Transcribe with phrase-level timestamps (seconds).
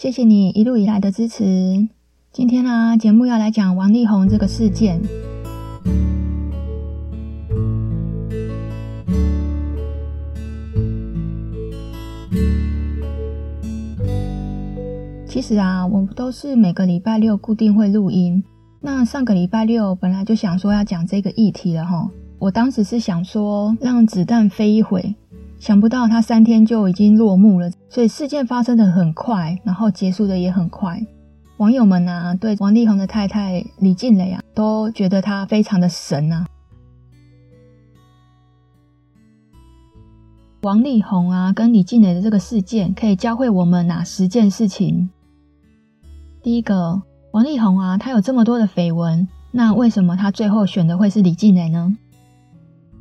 [0.00, 1.44] 谢谢你一路以来的支持。
[2.32, 4.98] 今天呢、啊，节目要来讲王力宏这个事件。
[15.26, 18.42] 其实啊，我都是每个礼拜六固定会录音。
[18.80, 22.08] 那上个礼拜六本来就想说要讲这个议题了哈，
[22.38, 25.14] 我当时是想说让子弹飞一会。
[25.60, 30.98] 想不到他三天就已经落幕了，所以事件发生的很快，然后结束的也很快。
[31.58, 36.46] 网友们啊，对王力宏的太太李静蕾啊，都觉得他非常的神啊。
[40.62, 45.10] 王力宏啊，跟李静蕾的这个事件，可以教会我们哪十件事情？
[46.42, 47.02] 第一个，
[47.32, 51.94] 王力宏啊，他有这么多的绯闻，那为什么他最后选的会是李静蕾呢？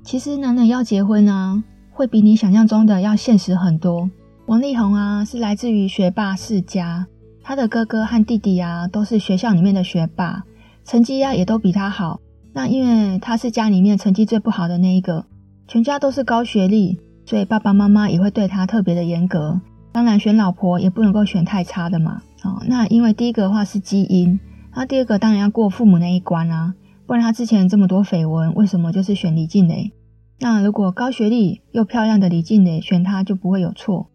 [0.04, 1.64] 其实男人要结婚啊。
[2.00, 4.10] 会比你想象中的要现实很多。
[4.46, 7.06] 王力宏啊，是来自于学霸世家，
[7.44, 10.46] 他的哥哥和弟弟啊，都是学校里面的学霸，
[10.86, 12.22] 成绩啊也都比他好。
[12.54, 15.26] 那因为他是家里面成绩最不好的那一个，
[15.68, 19.60] 全家都是高学历，所以爸爸妈妈也会对他特别的严格。
[19.92, 22.22] 当然，选老婆也不能够选太差的嘛。
[22.46, 24.40] 哦，那因为第一个的话是基因，
[24.74, 26.74] 那第二个当然要过父母那一关啊，
[27.06, 29.92] 不然他之前这么多绯闻，为什么就是选李静蕾？
[30.40, 34.10] 那如果高学历又漂亮的李静蕾选他，就不会有错。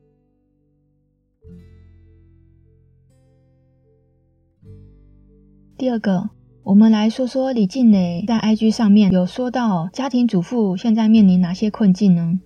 [5.77, 6.30] 第二个，
[6.62, 12.41] 我们来说说李静蕾在 IG 上面有说到家庭主妇现在面临哪些困境呢？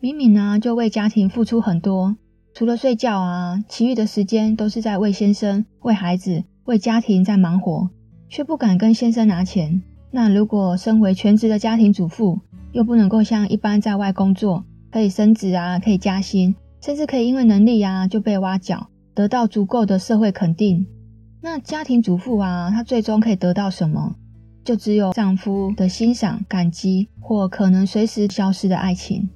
[0.00, 2.16] 明明呢就为家庭付出很多，
[2.54, 7.88] 除了睡觉啊，其余的时间都是在为先生、为孩子、为家庭在忙活，
[8.28, 9.80] 却不敢跟先生拿钱。
[10.10, 12.40] 那如果身为全职的家庭主妇，
[12.76, 20.86] 又不能够像一般在外工作，可以升职啊，可以加薪，甚至可以因为能力啊就被挖角，得到足够的社会肯定。
[21.40, 24.16] 那家庭主妇啊，她最终可以得到什么？
[24.62, 29.30] 就只有丈夫的欣赏、感激，或可能随时消失的爱情。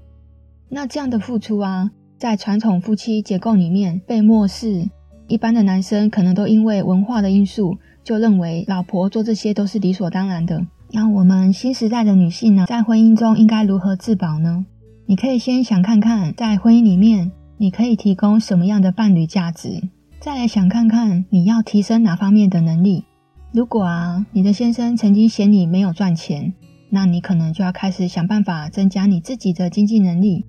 [0.68, 4.86] 那这样的付出啊，在传统夫妻结构里面被漠视。
[5.28, 10.66] 一般的男生可能都因为文化的因素，就认为老婆做这些都是理所当然的。
[10.92, 14.66] 那我们新时代的女性呢，在婚姻中应该如何自保呢？
[15.06, 19.80] 你可以先想看看，在婚姻里面，你可以提供什么样的伴侣价值，
[20.18, 23.04] 再来想看看你要提升哪方面的能力。
[23.52, 26.52] 如果啊，你的先生曾经嫌你没有赚钱，
[26.90, 30.44] 那你可能就要开始想办法增加你自己的经济能力。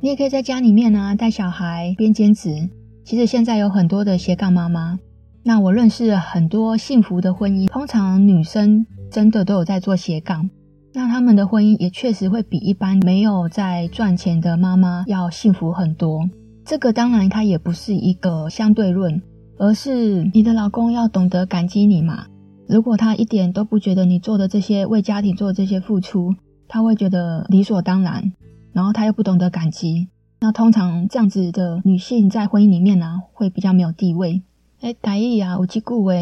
[0.00, 2.70] 你也可以在家里面呢，带小孩边兼职。
[3.04, 4.98] 其实现在有很多的斜杠妈妈。
[5.44, 8.86] 那我认识了很多幸福的婚姻，通常女生。
[9.12, 10.48] 真的都有在做斜杠，
[10.94, 16.26] 那他们的婚姻也确实会比一般没有在赚钱的妈妈要幸福很多。
[16.64, 19.20] 这个当然它也不是一个相对论，
[19.58, 22.24] 而是你的老公要懂得感激你嘛。
[22.66, 26.34] 如果他一点都不觉得你做的这些为家庭做的这些付出，
[26.66, 28.32] 他会觉得理所当然，
[28.72, 30.08] 然后他又不懂得感激，
[30.40, 34.42] 那通常这样子的女性在婚姻里面呢、会比较没有地位。
[34.80, 36.12] 哎，台语啊，有几句话。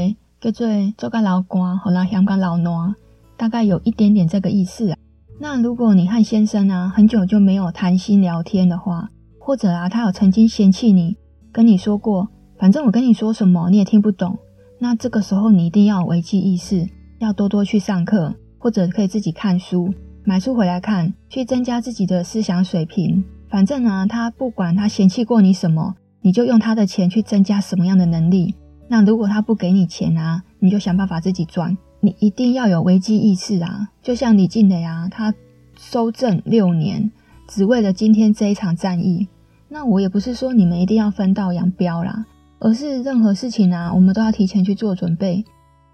[0.40, 2.94] 叫做做个老公，好啦，香港老暖，
[3.36, 4.96] 大概有一点点这个意思啊。
[5.38, 11.16] 那如果你和先生啊很久就没有谈心聊天的话，或者啊他有曾经嫌弃你，
[11.52, 14.38] 跟你说过，反正我跟你说什么你也听不懂，
[14.78, 19.92] 那这个时候你一定要危机意识，要多多去上课，或者可以自己看书，
[20.24, 23.22] 买书回来看，去增加自己的思想水平。
[23.50, 28.54] 反正啊，他不管他嫌弃过你什么，你就用他的钱去增加什么样的能力。
[28.92, 31.78] 那如果他不给你钱啊，你就想办法自己赚。
[32.00, 33.90] 你一定要有危机意识啊！
[34.02, 35.32] 就像李静蕾啊，他
[35.78, 37.12] 收证六年，
[37.46, 39.28] 只为了今天这一场战役。
[39.68, 42.26] 那我也不是说你们一定要分道扬镳啦，
[42.58, 45.44] 而是任何事情啊，我们都要提前去做准备。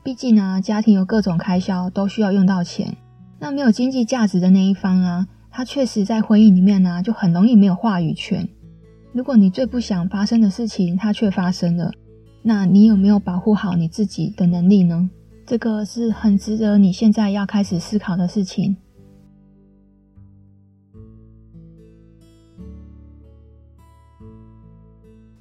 [0.03, 2.97] 毕竟啊，家庭有各种开销，都需要用到钱。
[3.39, 8.49] 那没有经济价值的那一方啊，他确实在婚姻里面啊，就很容易没有话语权。
[9.13, 11.93] 如果你最不想发生的事情，它却发生了。
[12.49, 15.11] 那你有没有保护好你自己的能力呢？
[15.45, 18.77] 这个是很值得你现在要开始思考的事情。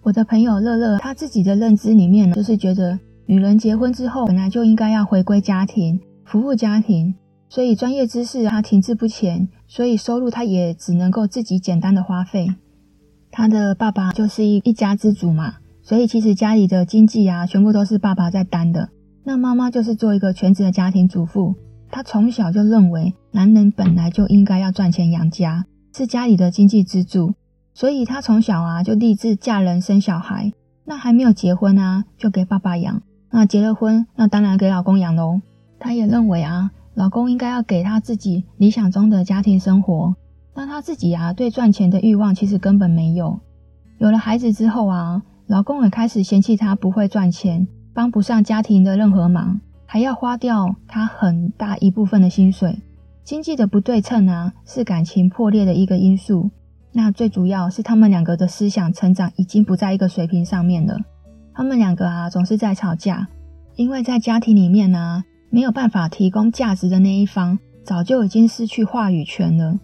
[0.01, 2.97] 我的朋友乐乐，他自己的认知里面呢，就是觉得
[3.27, 7.13] 女人结婚之后本来就应该要回归家庭，服务家庭，
[7.47, 12.47] 所以专业知识她停滞不前，所以收入她也只能够自己简单的花费。
[13.29, 18.89] 她的爸爸就是一一家之主嘛，所以其实家里的经济啊，全部都是爸爸在担的。
[19.23, 21.53] 那妈妈就是做一个全职的家庭主妇。
[21.91, 25.63] 她从小就认为，男人本来就应该要赚钱养家，
[25.95, 27.35] 是家里的经济支柱，
[27.75, 30.51] 所以她从小啊就立志嫁人生小孩。
[30.85, 32.99] 那还没有结婚啊，就给爸爸养。
[33.29, 35.39] 那结了婚，那当然给老公养喽。
[35.77, 40.15] 她也认为啊，老公应该要给她自己理想中的家庭生活。
[40.55, 43.39] 那她自己啊，对赚钱的欲望其实根本没有。
[43.99, 52.81] 有了孩子之后啊，老公也开始嫌弃她不会赚钱，帮不上家庭的任何忙，还要花掉她很大一部分的薪水。
[53.23, 56.49] 经济的不对称啊，是感情破裂的一个因素。
[56.91, 60.97] 那最主要是他们两个的思想成长已经不在一个水平上面了。
[61.53, 63.27] 他们两个啊，总是在吵架，
[63.75, 69.79] 因为在家庭里面呢、啊，没有办法提供价值的那一方，早就已经失去话语权了。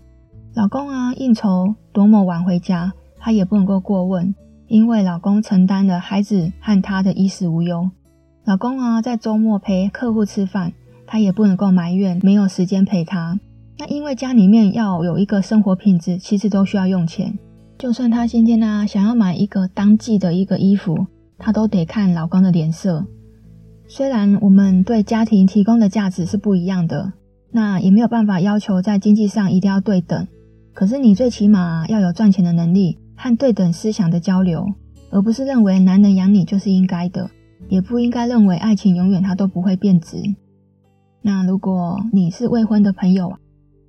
[0.53, 4.33] 老公啊，应酬多么晚回家，他也不能够过问，
[4.71, 7.91] 因为老公承担了孩子和她的衣食无忧。
[8.45, 10.71] 老公啊，在周末陪客户吃饭，
[11.05, 13.37] 她也不能够埋怨没有时间陪他。
[13.77, 17.37] 那因为家里面要有一个生活品质，其实都需要用钱。
[17.77, 21.05] 就算她今天呢、啊，想要买一个当季的一个衣服。
[21.37, 23.05] 她都得看老公的脸色。
[23.89, 27.11] 虽然我们对家庭提供的价值是不一样的，
[27.51, 30.25] 那也没有办法要求在经济上一定要对等。
[30.73, 34.65] 可是你最起码要有赚钱的能力和对等思想的交流，
[35.11, 37.29] 而不是认为男人养你就是应该的，
[37.69, 40.17] 也不应该认为爱情永远它都不会变质。
[41.21, 43.37] 那如果你是未婚的朋友啊，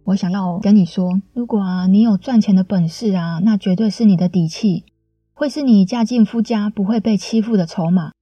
[0.04, 4.84] 我想要跟你说，如果啊你有赚钱的本事啊，那绝对是你的底气。
[5.32, 8.12] 会是你嫁进夫家不会被欺负的筹码。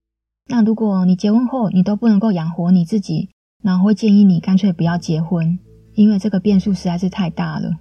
[0.47, 3.31] 那如果你结婚后你都不能够养活你自己，
[3.65, 5.59] 那我会建议你干脆不要结婚，
[5.95, 7.73] 因为这个变数实在是太大了。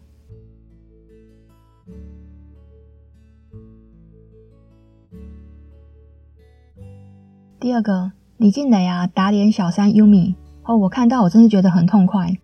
[7.60, 10.34] 第二个，李静蕾啊打脸小三 Yumi
[10.64, 12.38] 哦，我看到我真是觉得很痛快。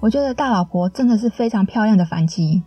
[0.00, 2.64] 我觉得大老婆真的是非常漂亮的反击。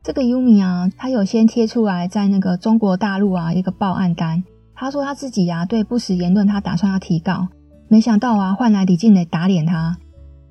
[0.00, 4.44] 这个 Yumi 啊，他有先贴出来在那个中国大陆啊一个报案单，
[4.76, 7.48] 他说他自己啊对不实言论他打算要提告，
[7.88, 9.98] 没想到啊换来李静蕾打脸他，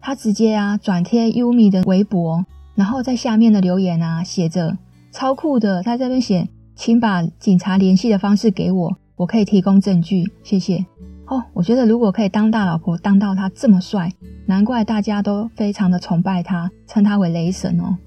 [0.01, 2.45] 他直接啊转贴 Yumi 的微博，
[2.75, 4.77] 然后在下面的留言啊写着
[5.13, 10.85] 超酷的，他在这边写，请把警察联系的方式给我，我可以提供证据，谢谢。
[11.27, 14.09] 哦，我觉得如果可以当大老婆当到他这么帅，
[14.45, 17.97] 难怪大家都非常的崇拜他，称他为雷神哦。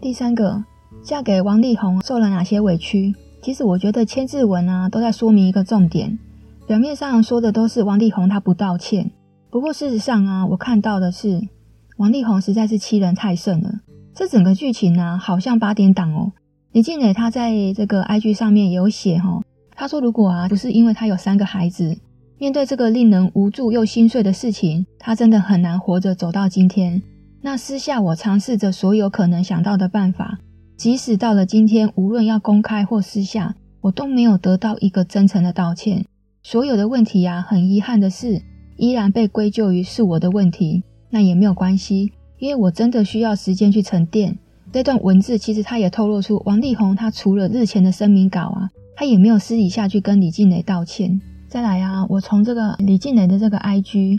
[0.00, 0.62] 第三个，
[1.02, 3.12] 嫁给王力宏受了哪些委屈？
[3.42, 6.16] 其实我觉得千字文啊都在说明一个重点。
[6.68, 9.10] 表面上说的都是王力宏他不道歉，
[9.50, 11.48] 不过事实上啊，我看到的是
[11.96, 13.80] 王力宏实在是欺人太甚了。
[14.14, 16.32] 这整个剧情啊，好像八点档哦。
[16.70, 19.44] 李静蕾他在这个 IG 上面也有写哈、哦，
[19.74, 21.96] 他说如果啊不是因为他有三个孩子，
[22.38, 27.02] 面对这个令人无助又心碎的事情，他真的很难活着走到今天。
[27.42, 30.38] 那私下我尝试着所有可能想到的办法，
[30.76, 36.04] 即使到了今天，无论要公开或私下，我都没有得到一个真诚的道歉。
[36.42, 38.40] 所有的问题呀、啊，很遗憾的是，
[38.76, 40.84] 依然被归咎于是我的问题。
[41.10, 44.38] 那也没有关系，因为我真的需要时间去沉淀。
[44.72, 51.20] 这段文字其实他也透露出，王力宏他除了日前的声明稿啊，他也没有私底下去跟李静蕾道歉。
[51.48, 54.18] 再来啊，我从这个李静蕾的这个 IG。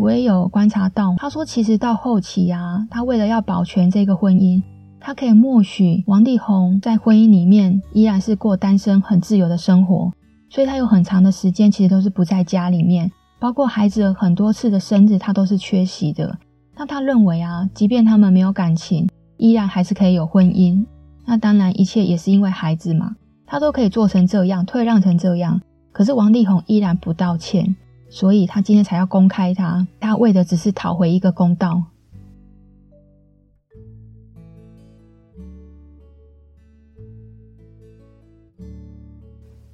[0.00, 4.62] 我也有观察到，他说其实到后期啊，他为了要保全这个婚姻，
[5.00, 10.12] 他可以默许王力宏在婚姻里面依然是过单身很自由的生活，
[10.48, 13.10] 所以他有很长的时间其实都是不在家里面，
[13.40, 16.38] 包括孩子很多次的生日他都是缺席的。
[16.80, 20.86] 那他认为啊，即便他们没有感情，依然还是可以有婚姻。
[21.26, 27.74] 那当然一切也是因为孩子嘛，他都可以做成这样，退让成这样，可是王力宏依然不道歉。
[28.08, 31.82] 所以他今天才要公开他，他为的只是讨回一个公道。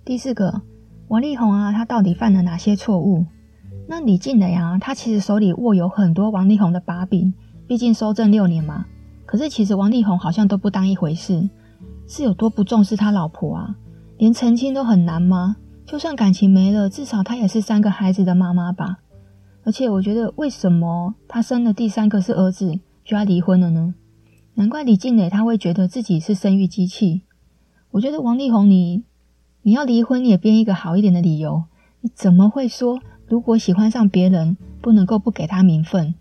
[0.06, 0.62] 第四个，
[1.08, 3.26] 王力宏啊，他到底犯了哪些错误？
[3.86, 7.34] 那李静蕾啊，他其实手里握有很多王力宏的把柄，
[7.66, 8.86] 毕竟收证六年嘛。
[9.26, 11.48] 可是其实王力宏好像都不当一回事，
[12.06, 13.76] 是有多不重视他老婆啊？
[14.16, 15.56] 连澄清都很难吗？
[15.84, 19.00] 就算感情没了，至少她也是三个孩子的妈妈吧。
[19.64, 23.94] 而且我觉得，为什么她生了第三个是儿子就要离婚了呢？
[24.54, 27.22] 难怪李静蕾她会觉得自己是生育机器。
[27.90, 29.04] 我觉得王力宏你，
[29.62, 31.64] 你你要离婚，你也编一个好一点的理由。
[32.00, 33.00] 你怎么会说，
[33.34, 36.14] 如果喜欢上别人，不能够不给他名分？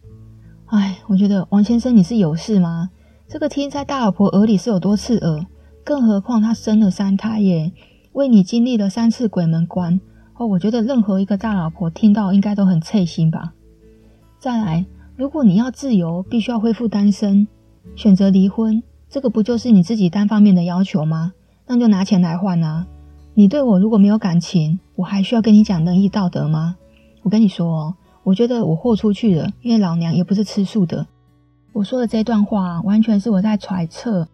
[0.66, 2.90] 哎，我觉得王先生你是有事吗？
[3.28, 5.46] 这个听在大老婆耳里是有多刺耳？
[5.84, 7.72] 更何况他生了三胎耶，
[8.14, 10.02] 为你经历了三次鬼门关
[10.34, 10.48] 哦。
[10.48, 13.54] 我觉得任何一个大老婆听到应该都很刺心吧。
[14.40, 14.84] 再来，
[15.16, 17.48] 如果你要自由，必须要恢复单身，
[17.96, 21.34] 选择离婚，这个不就是你自己单方面的要求吗？
[21.68, 22.88] 那就拿钱来换啊！
[23.36, 26.78] 你对我如果没有感情，我还需要跟你讲仁义道德吗？
[27.24, 31.08] 我跟你说哦，我觉得我豁出去了，因为老娘也不是吃素的。
[31.72, 34.28] 我说的这段话，完全是我在揣测、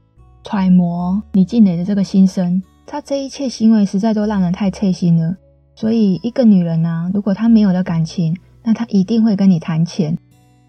[0.43, 2.61] 揣摩李静蕾的这个心声。
[2.85, 5.37] 她这一切行为实在都让人太刺心了。
[5.75, 10.17] 所以，一个女人啊，如果她没有了感情，那她一定会跟你谈钱。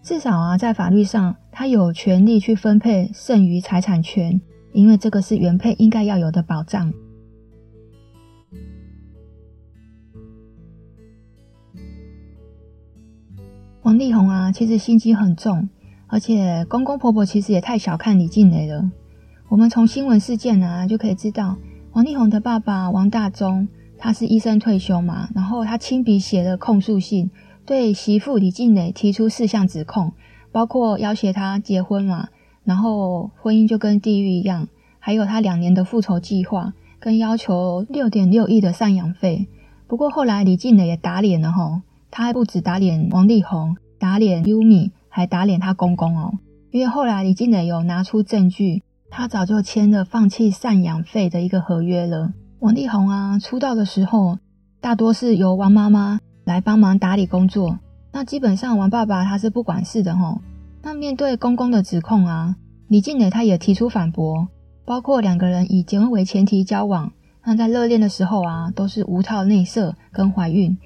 [0.01, 4.39] 至少啊，在法律上，她有权利去分配剩余财产权。
[4.73, 6.93] 因为这个是原配应该要有的保障。
[13.83, 15.67] 王力宏啊，其实心机很重，
[16.07, 18.91] 而且公公婆婆其实也太小看李静蕾了。
[19.49, 21.57] 我们从新闻事件啊就可以知道，
[21.93, 27.31] 王力宏的爸爸王大中他是医生退休嘛，然后他亲笔写了控诉信，
[27.65, 30.13] 对媳妇李静蕾提出四项指控，
[30.51, 32.27] 包括要挟他结婚嘛。
[32.63, 34.67] 然后婚姻就跟地狱一样，
[34.99, 39.47] 还有他两年的复仇计划，跟要求六点六亿的赡养费。
[39.87, 41.81] 不过后来李静蕾也打脸了吼，
[42.11, 46.33] 他还不止打脸王力宏，打脸优米，还打脸他公公哦。
[46.69, 52.33] 因为后来李靓蕾有拿出证据，他早就签了放弃赡养费的一个合约了。
[52.59, 54.37] 王力宏啊，出道的时候
[54.79, 57.79] 大多是由王妈妈来帮忙打理工作，
[58.11, 60.41] 那基本上王爸爸他是不管事的吼。
[60.83, 62.55] 那面对公公的指控啊，
[62.87, 64.47] 李靓蕾她也提出反驳，
[64.83, 67.11] 包括两个人以结婚为前提交往，
[67.45, 70.77] 那在热恋的时候啊，都是无套内射跟怀孕。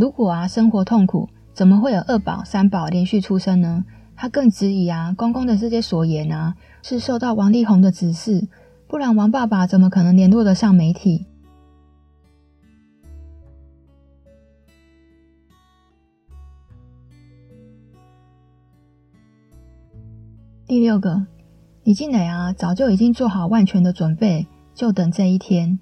[0.00, 3.84] 如果啊生活痛苦，怎么会有二宝三宝连续出生呢？
[4.16, 8.48] 他更质疑啊，公公的这些所言啊，是受到王力宏的指示，
[8.88, 11.26] 不然王爸爸怎么可能联络得上媒体？
[20.66, 21.26] 第六个，
[21.84, 25.78] 李静蕾啊，早就已经做好万全的准备，就等这一天。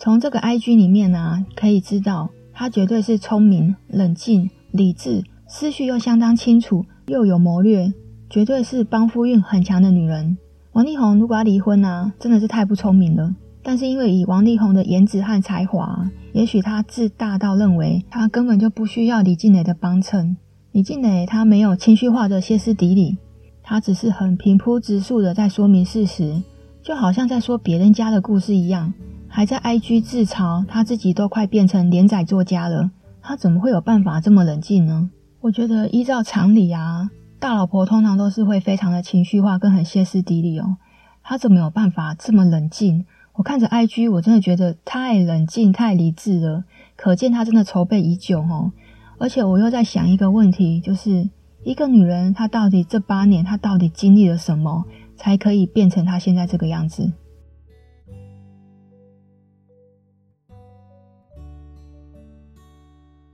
[0.00, 7.92] 从这个 IG 里面啊，可以知道，她绝对是聪明、冷静、理智，思绪又相当清楚，又有谋略，
[8.30, 10.38] 绝对是帮夫运很强的女人。
[10.72, 13.34] 王力宏如果要离婚啊，真的是太不聪明了。
[13.60, 20.36] 但是因为以王力宏的颜值和才华，也许他自大到认为他根本就不需要李静蕾的帮衬。
[20.70, 23.18] 李静蕾她没有情绪化的歇斯底里，
[23.64, 26.40] 她只是很平铺直述的在说明事实，
[26.82, 28.92] 就好像在说别人家的故事一样，
[29.38, 32.90] 还在 IG 自嘲，她自己都快变成连载作家了，
[33.22, 35.10] 她怎么会有办法这么冷静呢？
[35.42, 40.78] 我觉得依照常理啊，大老婆通常都是会非常的情绪化，跟很歇斯底里哦，
[41.22, 43.06] 她怎么有办法这么冷静？
[43.34, 46.64] 我看着 IG，我真的觉得太冷静、太理智了，
[46.96, 48.72] 可见她真的筹备已久哦。
[49.18, 51.30] 而且我又在想一个问题，就是
[51.62, 57.12] 一个女人，她到底这八年，她到底经历了什么，才可以变成她现在这个样子？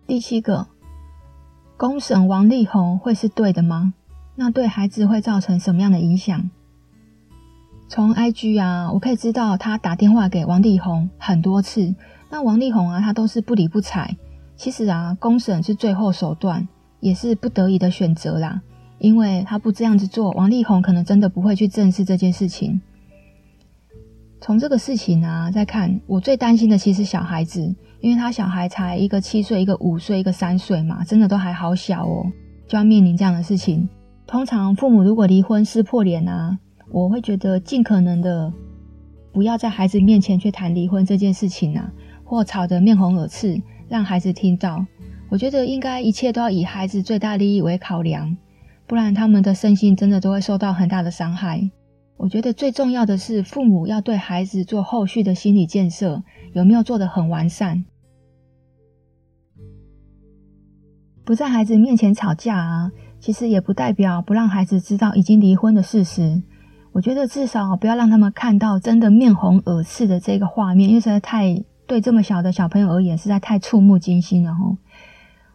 [0.06, 0.66] 第七个，
[1.78, 3.94] 公审王力宏会是对的吗？
[4.36, 6.50] 那对孩子会造成什么样的影响？
[7.88, 11.94] 从 IG 啊，我可以知道他打电话给王力宏很多次，
[12.30, 14.14] 那王力宏啊，他都是不理不睬。
[14.56, 16.68] 其实啊，公审是最后手段，
[17.00, 18.60] 也是不得已的选择啦。
[18.98, 22.80] 因为他不这样子做，王力宏可能真的不会去正视这件事情。
[24.40, 32.30] 从这个事情啊，再看，我最担心的其实小孩子，因为他小孩才一个七岁，一个五岁，一个三岁嘛，真的都还好小哦，
[32.68, 33.88] 就要面临这样的事情。
[34.26, 36.58] 通常父母如果离婚撕破脸啊，
[36.90, 38.52] 我会觉得尽可能的
[39.32, 41.90] 不要在孩子面前去谈离婚这件事情啊，
[42.24, 43.58] 或吵得面红耳赤。
[43.88, 44.84] 让孩子听到，
[45.30, 48.36] 我觉得应该一切都要以孩子最大利益为考量，
[48.86, 51.70] 不然他们的身心真的都会受到很大的伤害。
[52.18, 57.82] 我觉得最重要的是，父母要对孩子做后续的心理建设，有没有做得很完善？
[61.24, 66.42] 不在孩子面前吵架啊，其实也不代表不让孩子知道已经离婚的事实。
[66.92, 71.64] 我觉得至少不要让他们看到真的面红耳赤的这个画面，因为实在太。
[71.86, 74.78] 对这么小的小朋友而言，实在太触目惊心了吼。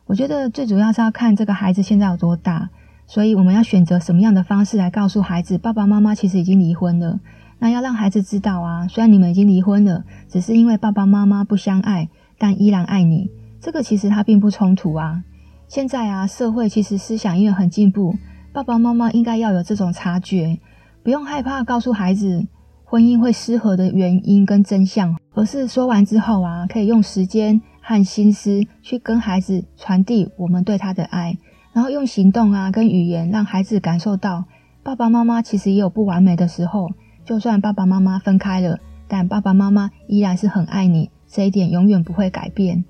[0.05, 2.69] 我觉得最主要是要看这个孩子现在有多大，
[3.07, 7.19] 所以我们要选择什么样的方式来告诉孩子，爸爸妈妈其实已经离婚了。
[7.57, 13.31] 那要让孩子知道啊，虽然你们已经离婚了，只是因为爸爸妈妈不相爱，但依然爱你。
[13.59, 15.23] 这个其实它并不冲突啊。
[15.69, 18.15] 现在啊，社会其实思想因为很进步，
[18.51, 20.59] 爸爸妈妈应该要有这种察觉，
[21.03, 22.47] 不用害怕告诉孩子
[22.83, 31.37] 婚姻会失和的原因跟真相，而是说完之后啊，可以用时间和心思去跟孩子传递我们对他的爱，
[31.71, 34.45] 然后用行动啊跟语言让孩子感受到
[34.81, 36.89] 爸爸妈妈其实也有不完美的时候。
[37.25, 42.85] 就算爸爸妈妈分开了，但爸爸妈妈依然是很爱你，这一点永远不会改变。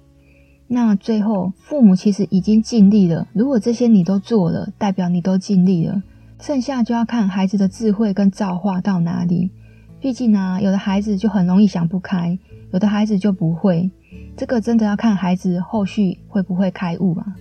[0.71, 3.27] 那最后，父母其实已经尽力了。
[3.33, 6.03] 如果这些你都做了，代表你都尽力了。
[6.39, 9.49] 剩下就要看孩子的智慧跟造化到哪里。
[9.99, 12.37] 毕竟啊，有的孩子就很容易想不开，
[12.71, 13.89] 有的孩子就不会。
[14.37, 17.35] 这个真的要看孩子后续会不会开悟啊。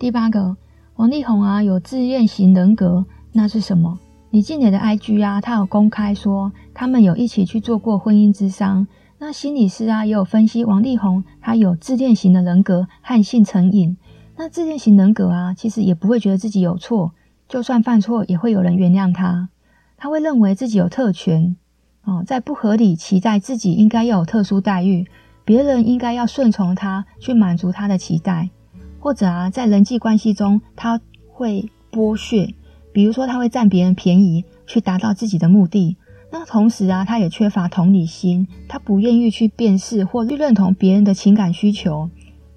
[0.00, 0.56] 第八个，
[0.96, 4.00] 王力宏啊，有自愿型人格，那是什么？
[4.34, 8.84] 李静蕾的 IG 啊，他有公开说，他们有一起去做过婚姻咨商。
[9.18, 13.96] 那心理师啊，也有分析王力宏他有自恋型的人格和性成瘾。
[14.34, 17.12] 那自恋型人格啊，其实也不会觉得自己有错，
[17.46, 19.50] 就算犯错，也会有人原谅他。
[19.96, 21.54] 他会认为自己有特权，
[22.02, 25.06] 哦，在不合理期待自己应该要有特殊待遇，
[25.44, 28.50] 别人应该要顺从他，去满足他的期待。
[28.98, 32.52] 或者啊，在人际关系中，他会剥削，
[32.94, 35.96] 比如说他会占别人便宜，去达到自己的目的。
[36.30, 42.08] 那同时啊，他也缺乏同理心，他不愿意去辨识或去认同别人的情感需求。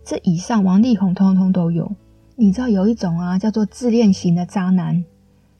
[0.05, 1.91] 这以上，王力宏通通都有。
[2.35, 5.03] 你知道有一种啊，叫做自恋型的渣男，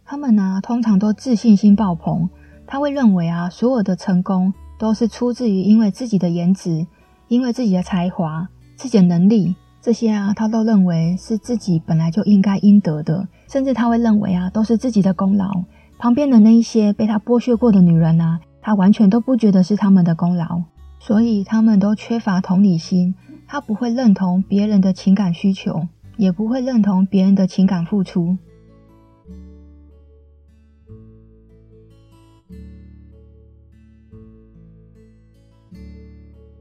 [0.05, 2.29] 他们呢、通常都自信心爆棚，
[2.67, 6.85] 他会认为啊，所有的成功都是出自于因为自己的颜值，
[7.27, 9.55] 因为自己的才华，自己的能力。
[9.87, 15.63] 这些啊，他都认为是自己本来就应该应得的，甚至他会认为啊，都是自己的功劳。
[15.97, 20.63] 旁边的那一些被他剥削过的女人啊，他完全都不觉得是他们的功劳，
[20.99, 23.15] 所以他们都缺乏同理心。
[23.47, 28.37] 他不会认同别人的情感需求，也不会认同别人的情感付出。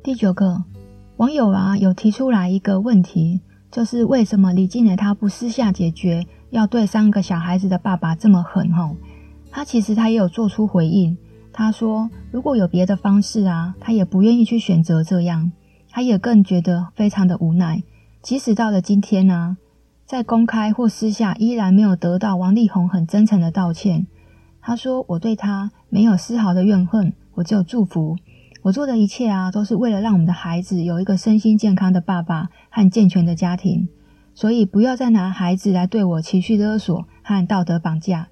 [0.05, 0.63] 第九个。
[1.17, 8.71] 网友啊，有提出来一个问题，就是为什么李靓蕾她不私下解决，要对三个小孩子的爸爸这么狠？
[8.75, 8.97] 吼，
[9.51, 11.17] 他其实他也有做出回应，
[11.55, 15.53] 他说如果有别的方式啊，他也不愿意去选择这样，
[15.89, 17.83] 他也更觉得非常的无奈。
[18.21, 19.57] 即使到了今天呢、啊，
[20.05, 24.07] 在公开或私下，依然没有得到王力宏很真诚的道歉。
[24.61, 28.17] 他说：“我对他没有丝毫的怨恨，我只有祝福。”
[28.67, 33.89] 我做的一切啊，都是为了让我们的孩子有一个身心健康的爸爸和健全的家庭，
[34.35, 38.27] 所以不要再拿孩子来对我情绪勒索和道德绑架。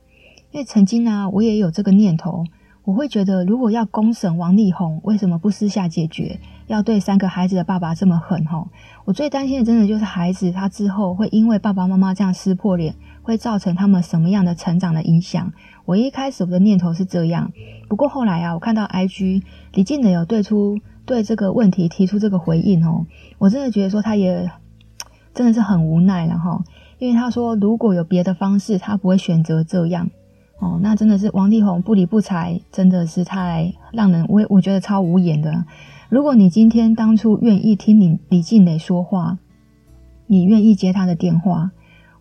[0.50, 2.42] 因为曾经啊，我也有这个念头，
[2.82, 6.40] 我会觉得，如果要公审王力宏，为什么不私下解决？
[6.66, 8.44] 要对三个孩子的爸爸这么狠？
[8.46, 8.66] 吼，
[9.04, 15.52] 我最担心的，真的就是孩子他之后会因为爸爸妈妈这样撕破脸，会造成他们什么样的成长的影响？
[15.84, 17.50] 我一开始我的念头是这样。
[17.88, 23.06] 不过后来啊，我看到 IG 李靓蕾有对出对这个问题提出这个回应哦，
[23.38, 24.48] 我真的觉得说他也
[25.34, 26.62] 真的是很无奈了哈，
[26.98, 30.08] 因为他说如果有别的方式，他不会选择这样
[30.60, 35.64] 哦，那真的是王力宏不理不睬，真的是太让人我我觉得超无言的。
[36.08, 39.38] 如果你今天当初愿意听李李靓蕾说话，
[40.26, 41.72] 你愿意接他的电话，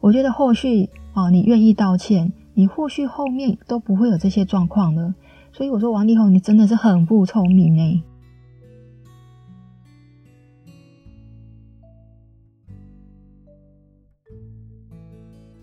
[0.04, 5.16] 我觉得后续哦，你愿意道歉，你或许后面都不会有这些状况了。
[5.54, 8.04] 所以我说，王力宏，你真的是很不聪明哎。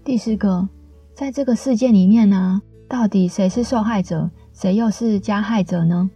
[0.02, 0.66] 第四个，
[1.14, 6.10] 在这个事件里面呢，到底谁是受害者，谁又是加害者呢？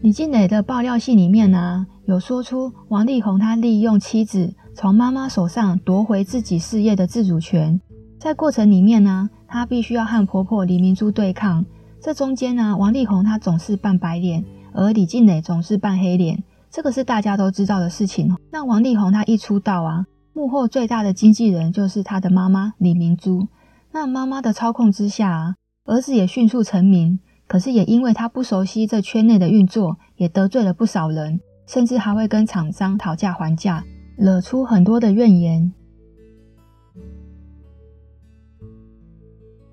[0.00, 7.80] 李静蕾的爆料信里面呢，有说出王力宏他利用妻子从妈妈手上夺回自己事业的自主权，
[8.18, 11.64] 在过程里面呢，他必须要和婆婆李明珠对抗。
[12.00, 18.36] 这中间呢，王力宏他总是扮白脸，而李静蕾总是扮黑脸，这个是大家都知道的事情。
[18.50, 23.46] 那王力宏他一出道啊，幕后最大的经纪人就是他的妈妈李明珠。
[23.92, 27.20] 那妈妈的操控之下啊，儿子也迅速成名。
[27.46, 33.84] 可是也因为他不熟悉这圈内的运作，也得罪了不少人，甚至还会跟厂商讨价还价，
[34.16, 35.72] 惹出很多的怨言。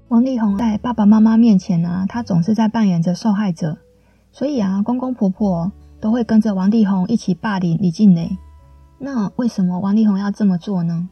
[0.07, 3.77] 王力宏在爸爸妈妈面前呢、他总是在扮演着受害者，
[4.31, 8.37] 所以啊，公公婆婆都会跟着王力宏一起霸凌李静蕾。
[8.97, 11.09] 那为什么王力宏要这么做呢？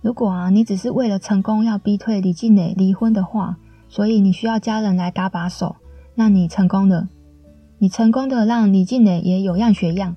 [0.00, 5.76] 如果啊，你只是为了成功要逼退李静蕾离婚的话，所以你需要家人来搭把手，
[6.14, 7.08] 那你成功了，
[7.78, 10.16] 你成功的让李静蕾也有样学样。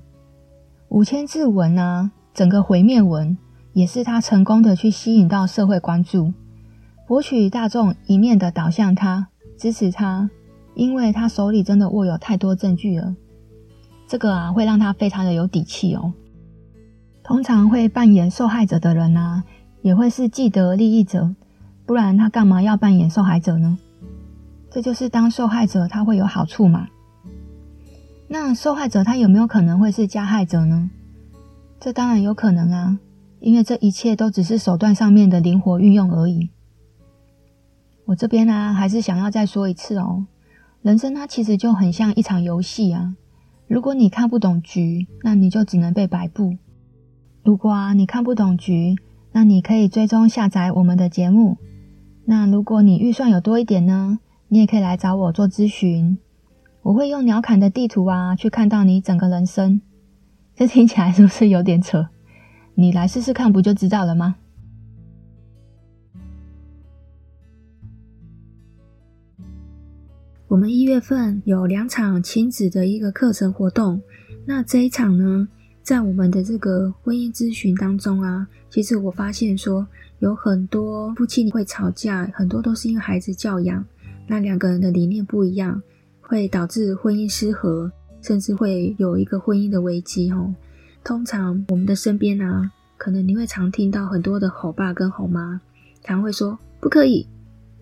[0.87, 3.37] 五千字文啊，整个毁灭文
[3.73, 6.33] 也是他成功的去吸引到社会关注，
[7.07, 10.29] 博取大众一面的倒向他，支持他，
[10.73, 13.15] 因为他手里真的握有太多证据了。
[14.07, 16.13] 这个啊，会让他非常的有底气哦。
[17.23, 19.43] 通常会扮演受害者的人啊，
[19.81, 21.33] 也会是既得利益者，
[21.85, 23.77] 不然他干嘛要扮演受害者呢？
[24.69, 26.87] 这就是当受害者他会有好处嘛。
[28.27, 30.89] 那受害者他有没有可能会是加害者呢？
[31.83, 32.97] 这当然有可能啊，
[33.41, 36.49] 因为这一切都只是手段上面的灵活运用而已。
[38.05, 40.25] 我这边呢、啊，还是想要再说一次哦，
[40.81, 43.17] 人生它其实就很像一场游戏啊。
[43.67, 46.55] 如果你看不懂局，那你就只能被摆布。
[47.43, 48.95] 如果啊，你看不懂局，
[49.33, 51.57] 那你可以追踪下载我们的节目。
[52.23, 56.17] 那如果你预算有多一点呢，你也可以来找我做咨询。
[56.83, 59.81] 我会用鸟瞰的地图啊，去看到你整个人生。
[60.55, 62.07] 这听起来是不是有点扯？
[62.75, 64.35] 你来试试看，不就知道了吗？
[70.47, 73.99] 我们一月份有两场亲子的一个课程活动，
[74.45, 75.47] 那这一场呢，
[75.81, 79.87] 在我们的这个婚姻咨询当中啊，其实我发现说
[80.19, 83.83] 有很多夫妻会吵架，很多都是因为孩子教养，
[84.27, 85.81] 那两个人的理念不一样，
[86.21, 87.91] 会导致婚姻失和，
[88.23, 90.55] 甚至会有一个婚姻的危机哦。
[91.03, 95.61] 通常我们的身边啊，可能你会常听到很多的吼爸跟吼妈，
[96.01, 97.27] 常会说不可以，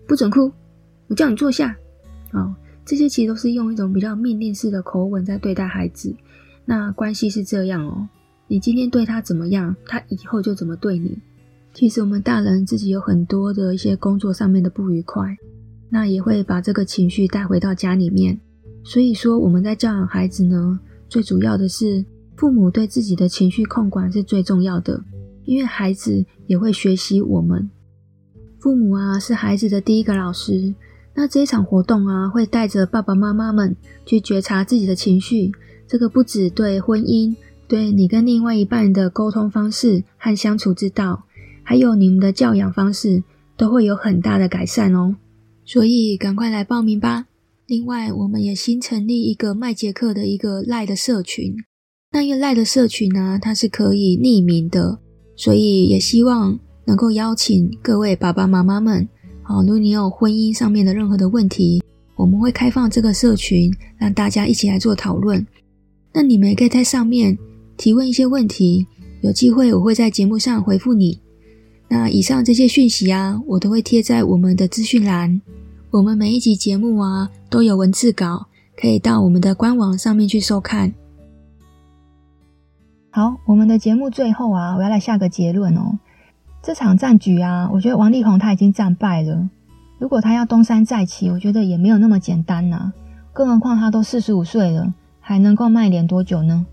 [0.06, 0.52] 不准哭，
[1.06, 1.76] 我叫你坐下，
[2.32, 6.12] 哦，这些其实都是用一种比较命令式的口吻在对待孩子。
[6.64, 8.08] 那关系是这样哦，
[8.48, 11.16] 你今天对他怎么样，他以后就怎么对你。
[11.72, 15.36] 其实我们大人自己有很多的一些工作上面的不愉快，
[15.88, 18.38] 那也会把这个情绪带回到家里面。
[18.84, 22.04] 所以说我们在教养孩子呢，最主要的是
[22.36, 25.02] 父母对自己的情绪控管是最重要的，
[25.44, 27.70] 因为孩子也会学习我们。
[28.58, 30.74] 父母啊是孩子的第一个老师，
[31.14, 35.52] 那这一场活动啊会带着爸爸妈妈们去觉察自己的情绪。
[35.86, 37.36] 这个不止对婚姻，
[37.68, 41.24] 对你跟另外一半的沟通方式和相处之道，
[41.62, 43.22] 还有你们的教养方式，
[43.56, 45.16] 都会有很大的改善哦。
[45.64, 47.26] 所以赶快来报名吧！
[47.72, 51.54] 另外，我们也新成立一个麦杰克的一个赖的社群。
[52.10, 54.98] 那一个赖的社群呢，它是可以匿名的，
[55.36, 59.08] 所以也希望能够邀请各位爸爸妈妈们，
[59.42, 61.82] 好，如果你有婚姻上面的任何的问题，
[62.14, 65.46] 我们会开放这个社群，让大家一起来做讨论。
[66.12, 67.38] 那你们也可以在上面
[67.78, 68.86] 提问一些问题，
[69.22, 71.18] 有机会我会在节目上回复你。
[71.88, 75.40] 那以上这些讯息啊，我都会贴在我们的资讯栏。
[75.90, 78.46] 我们每一集节目啊都有文字稿，
[78.80, 80.94] 可以到我们的官网上面去收看。
[83.10, 85.98] 好，我们的节目最后啊，我要来下个结论哦。
[86.62, 89.50] 这场战局啊，我觉得王力宏他已经战败了。
[89.98, 92.92] 如果他要东山再起，我觉得也没有那么简单呐、啊。
[93.34, 94.94] 更何况他都四十五岁了。
[95.20, 96.64] 还能够卖脸多久呢？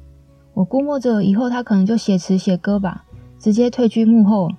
[0.54, 3.04] 我估摸着以后他可能就写词写歌吧，
[3.38, 4.50] 直接退居幕后，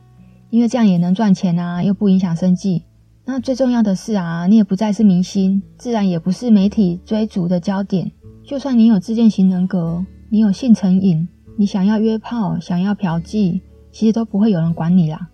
[0.51, 2.85] 因为这样也能赚钱啊，又不影响生计。
[3.31, 8.11] 那最重要的是啊，你也不再是明星，自然也不是媒体追逐的焦点。
[8.43, 13.61] 就算你有自恋型人格，你有性成瘾，你想要约炮，想要嫖妓，
[13.93, 15.29] 其实都不会有人管你啦。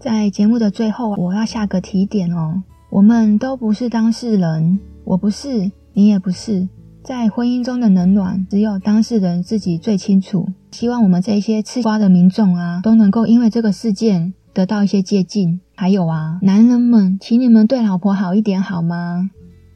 [0.00, 4.80] 在节目的最后，我要下个提点哦，我们都不是当事人。
[5.04, 6.68] 我不是，你也不是。
[7.04, 10.48] 在婚姻中的冷暖，只有当事人自己最清楚。
[10.72, 15.60] 希望我们这些吃瓜的民众啊，都能够因为这个事件得到一些接近。
[15.74, 19.30] 还有啊，男人们，请你们对老婆好一点好吗？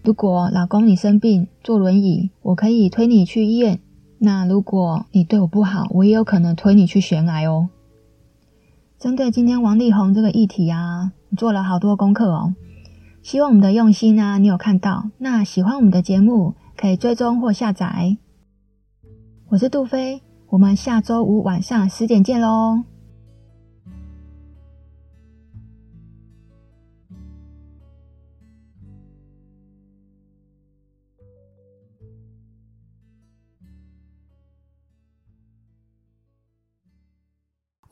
[0.05, 3.81] 如果老公你生病坐轮椅，我可以推你去医院。
[4.19, 7.69] 那如果你对我不好，我也有可能推你去悬崖哦。
[8.99, 12.55] 针对今天王力宏这个议题啊，你做了好多功课哦。
[13.21, 15.11] 希望我们的用心啊，你有看到？
[15.19, 18.17] 那喜欢我们的节目，可以追踪或下载。
[19.49, 22.85] 我是杜菲，我们下周五晚上十点见喽。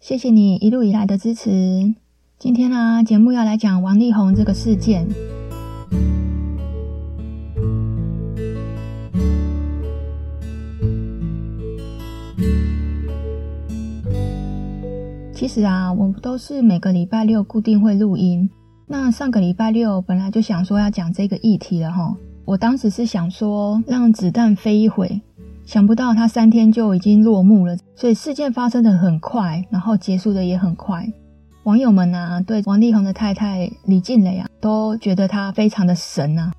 [0.00, 1.92] 谢谢你一路以来的支持。
[2.38, 5.06] 今天呢、啊，节目要来讲王力宏这个事件。
[15.34, 18.48] 其实啊，我们都是每个礼拜六固定会录音。
[18.86, 22.16] 那上个礼拜六本来就想说要讲这个议题了哈。
[22.44, 25.20] 我当时是想说让子弹飞一会，
[25.68, 27.76] 想不到他三天就已经落幕了。
[27.94, 31.06] 所以事件发生的很快，然后结束的也很快。
[31.64, 36.50] 网友们啊，对王力宏的太太李静蕾啊，都觉得他非常的神啊。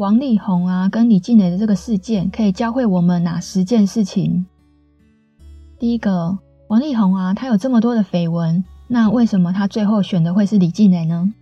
[0.00, 4.46] 王力宏啊，跟李静蕾的这个事件，可以教会我们哪十件事情？
[5.78, 11.32] 第一个，王力宏啊，他有这么多的绯闻，那为什么他最后选的会是李静蕾呢？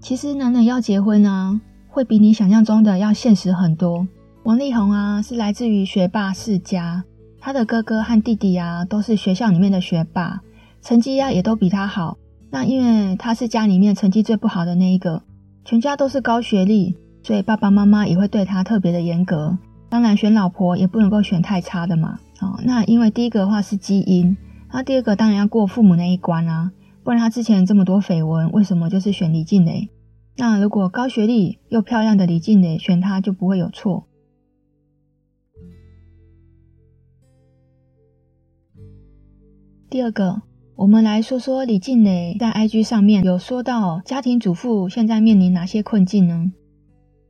[0.00, 4.06] 其实男人要结婚啊，会比你想象中的要现实很多。
[4.44, 7.04] 王力宏啊，是来自于学霸世家，
[7.40, 10.40] 他的哥哥和弟弟啊，都是学校里面的学霸，
[10.80, 12.16] 成绩啊也都比他好。
[12.50, 15.22] 那因为他是家里面成绩最不好的那一个，
[15.64, 19.58] 全家都是高学历，所以爸爸妈妈也会对他特别的严格。
[19.90, 22.18] 当然，选老婆也不能够选太差的嘛。
[22.40, 24.36] 哦，那因为第一个的话是基因，
[24.72, 26.70] 那第二个当然要过父母那一关啊，
[27.02, 29.90] 不然他之前这么多绯闻，为什么就是选李静蕾？
[30.40, 34.06] 那如果高学历又漂亮的李静蕾选他就不会有错。
[39.90, 40.42] 第二个，
[40.76, 46.52] 我们来说说李静蕾在 IG 上面有说到家庭主妇现在面临哪些困境呢？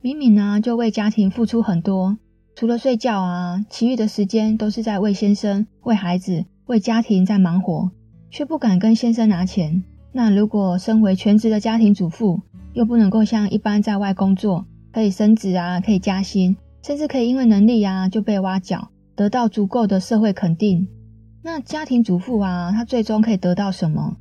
[0.01, 2.19] 明明呢就为家庭付出很多。
[2.55, 7.89] 除了睡觉啊，其余的时间都是在为先生、为孩子、为家庭在忙活，
[8.29, 9.83] 却不敢跟先生拿钱。
[10.11, 12.41] 那如果身为全职的家庭主妇，
[12.79, 18.87] 又不能够像一般在外工作，可以升职啊，可以加薪，甚至可以因为能力啊就被挖角，
[19.17, 20.87] 得到足够的社会肯定。
[21.43, 24.15] 那家庭主妇啊，她最终可以得到什么？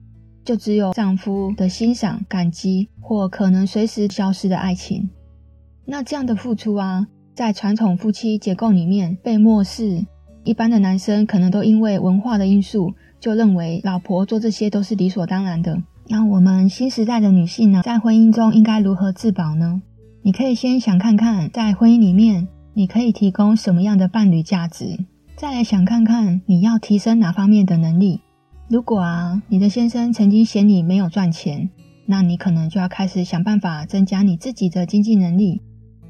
[0.45, 5.09] 就只有丈夫的欣赏、感激，或可能随时消失的爱情。
[5.85, 7.07] 那这样的付出啊。
[7.37, 10.05] 在传统夫妻结构里面被漠视，
[10.43, 15.81] 一般的男生可能都因为文化的因素，就认为老婆做这些都是理所当然的。
[16.11, 19.83] 那我们新时代的女性呢，在婚姻中应该如何自保呢？
[20.23, 24.99] 你可以先想看看，在婚姻里面你可以提供什么样的伴侣价值，
[25.37, 28.23] 再来想看看你要提升哪方面的能力。
[28.69, 31.69] 如果啊，你的先生曾经嫌你没有赚钱，
[32.07, 35.61] 那你可能就要开始想办法增加你自己的经济能力。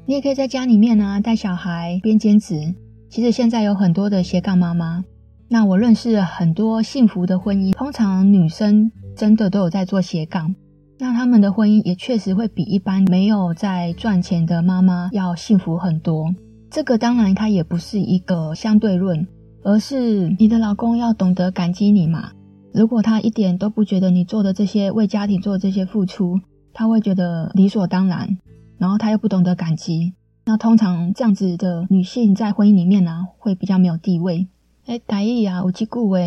[0.05, 2.73] 你也可以在家里面呢、带小孩边兼职。
[3.09, 5.03] 其实现在有很多的斜杠妈妈。
[5.51, 10.53] 那我认识很多幸福的婚姻，通常女生真的都有在做斜杠，
[10.99, 16.35] 那他们的婚姻也确实会比一般没有在赚钱的妈妈要幸福很多。
[16.69, 19.27] 这个当然它也不是一个相对论，
[19.63, 22.29] 而是你的老公要懂得感激你嘛。
[22.71, 26.39] 如果他一点都不觉得你做的这些为家庭做这些付出，
[26.73, 28.37] 他会觉得理所当然。
[28.77, 30.13] 然后他又不懂得感激，
[30.45, 34.47] 那通常这样子的女性在婚姻里面呢、会比较没有地位。
[34.89, 36.17] 诶，台语啊，有几句话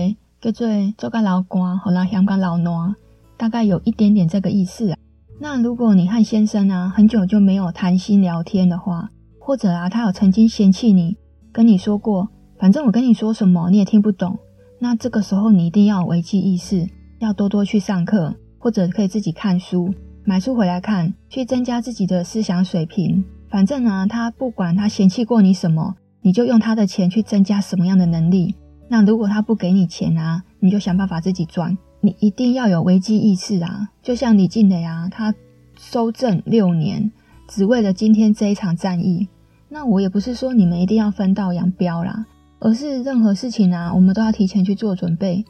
[0.41, 2.95] 叫做“做个老官，好啦，香港老暖”，
[3.37, 4.97] 大概有一点点这个意思啊。
[5.41, 11.17] 那如果你和先生啊很久就没有谈心聊天的话，或者啊他有曾经嫌弃你，
[11.51, 14.39] 跟你说过，反正我跟你说什么你也听不懂，
[14.79, 19.93] 那这个时候你一定要有危机意识，要多多去上课，或者可以自己看书。
[20.25, 23.25] 买书回来看，去增加自己的思想水平。
[23.51, 28.55] 反正啊，他不管他嫌弃过你什么，你就用他的钱去增加什么样的能力。
[28.89, 31.77] 那如果他不给你钱啊，你就想办法自己赚。
[32.01, 33.89] 你一定要有危机意识啊！
[34.03, 35.33] 就像李静蕾啊，他
[35.79, 37.13] 收证六年，
[37.49, 39.29] 只为了今天这一场战役。
[39.69, 42.27] 那我也不是说你们一定要分道扬镳啦，
[42.59, 45.45] 而是任何事情啊，我们都要提前去做准备。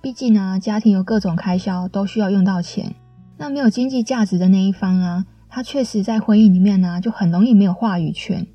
[0.00, 2.94] 毕竟啊，家庭有各种开销，都需要用到钱。
[3.36, 8.46] 那没有经济价值的那一方啊，他确实在婚姻里面呢、就很容易没有话语权。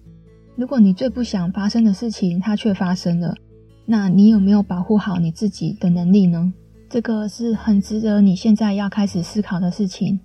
[0.55, 3.33] 如果你最不想发生的事情，它却发生了，
[3.85, 6.53] 那你有没有保护好你自己的能力呢？
[6.89, 10.19] 这个是很值得你现在要开始思考的事情。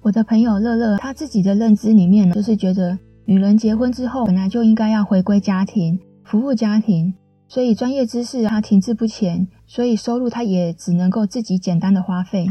[0.00, 7.12] 我的朋友乐乐，他自己的认知里面呢，就是觉得女人结婚之后，本来就应该要回归家庭，服务家庭。
[7.48, 12.46] 所以专业知识他停滞不前，所以收入他也只能够自己简单的花费。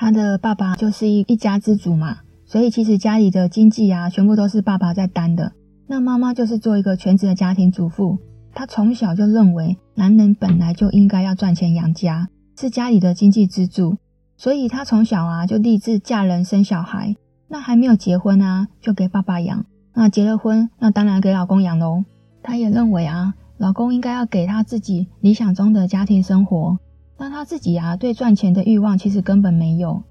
[0.00, 5.52] 他的爸爸就是一一家之主嘛，所以其实家里的经济啊，全部都是爸爸在担的。
[5.86, 8.16] 那妈妈就是做一个全职的家庭主妇。
[8.54, 13.98] 她从小就认为，男人本来就应该要赚钱养家，是家里的经济支柱。
[14.38, 17.14] 所以她从小啊就立志嫁人生小孩。
[17.48, 19.66] 那还没有结婚啊，就给爸爸养。
[19.92, 22.02] 那结了婚，那当然给老公养喽。
[22.42, 26.78] 她也认为啊，老公应该要给她自己理想中的家庭生活。
[27.20, 30.02] 但她自己啊，对赚钱的欲望其实根本没有。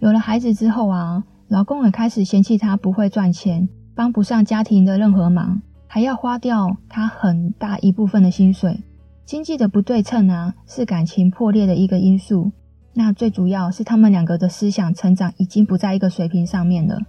[0.00, 1.24] 有了孩子之后啊。
[1.50, 8.78] 老公也开始嫌弃她不会赚钱，帮不上家庭的任何忙，还要花掉她很大一部分的薪水。
[9.24, 12.52] 经济的不对称啊，是感情破裂的一个因素。
[12.92, 17.00] 那最主要是他们两个的思想成长已经不在一个水平上面了。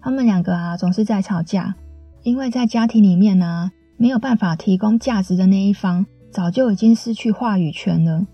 [0.00, 1.76] 他们两个啊，总是在吵架，
[2.24, 8.26] 因为在家庭里面啊，没有办法提供价值的那一方，早就已经失去话语权了。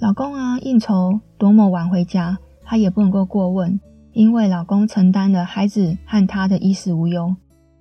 [0.00, 3.80] 老公啊，应酬多么晚回家，她也不能够过问。
[4.12, 7.36] 因为老公承担了孩子和他的衣食无忧，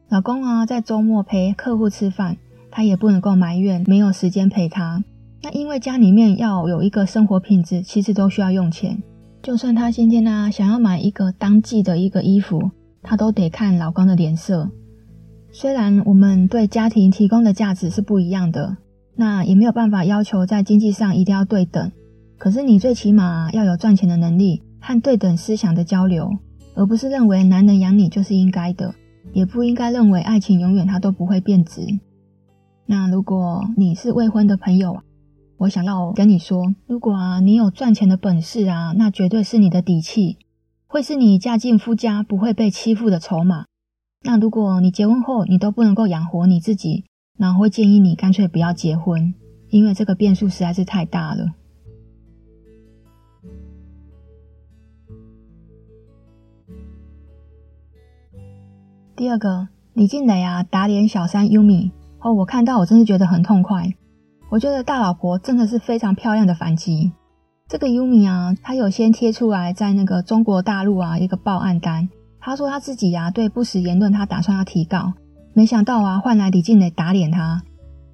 [0.10, 2.38] 老公啊，在周末陪客户吃饭，
[2.70, 5.04] 他也不能够埋怨没有时间陪他。
[5.42, 9.02] 那因为家里面要有一个生活品质，其实都需要用钱。
[9.42, 12.70] 就算他今天呢、啊、想要买一个当季的一个衣服，
[13.02, 14.70] 他都得看老公的脸色。
[15.52, 18.78] 虽然我们对家庭提供的价值是不一样的，
[19.16, 21.92] 那也没有办法要求在经济上一定要对等。
[22.38, 24.62] 可是你最起码要有赚钱的能力。
[24.80, 26.32] 和对等思想的交流，
[26.74, 28.96] 而不是认为男人养你就是应该的，
[29.34, 31.82] 也不应该认为爱情永远它都不会变质。
[32.86, 35.02] 那如果你是未婚的朋友，
[35.58, 40.38] 我想要跟你说，如果啊你有赚钱的本事啊，那绝对是你的底气，
[40.88, 43.66] 会是你嫁进夫家不会被欺负的筹码。
[44.24, 47.04] 那如果你结婚后你都不能够养活你自己，
[47.38, 49.34] 那我会建议你干脆不要结婚，
[49.70, 51.57] 因为这个变数实在是太大了。
[59.18, 63.92] 第二个，李静蕾啊打脸小三优米哦，我看到我真是觉得很痛快。
[64.52, 67.12] 我觉得大老婆真的是非常漂亮的反击。
[67.68, 72.08] 这个优米啊，她有先贴出来在那个中国大陆啊一个报案单，
[72.40, 75.14] 她说她自己啊对不实言论她打算要提告，
[75.54, 77.64] 没想到啊换来李静蕾打脸她，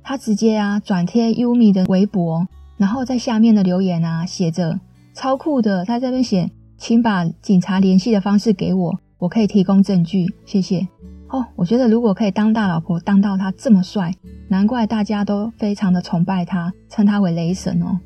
[0.04, 4.80] 她直接啊转贴优米的微博，然后在下面的留言啊写着
[5.14, 9.00] 超酷的，她这边写，请把警察联系的方式给我。
[9.24, 10.86] 我可以提供证据，谢谢。
[11.30, 14.14] 哦，我觉得如果可以当大老婆，当到他这么帅，
[14.50, 17.98] 难怪大家都非常的崇拜他，称他为雷神哦。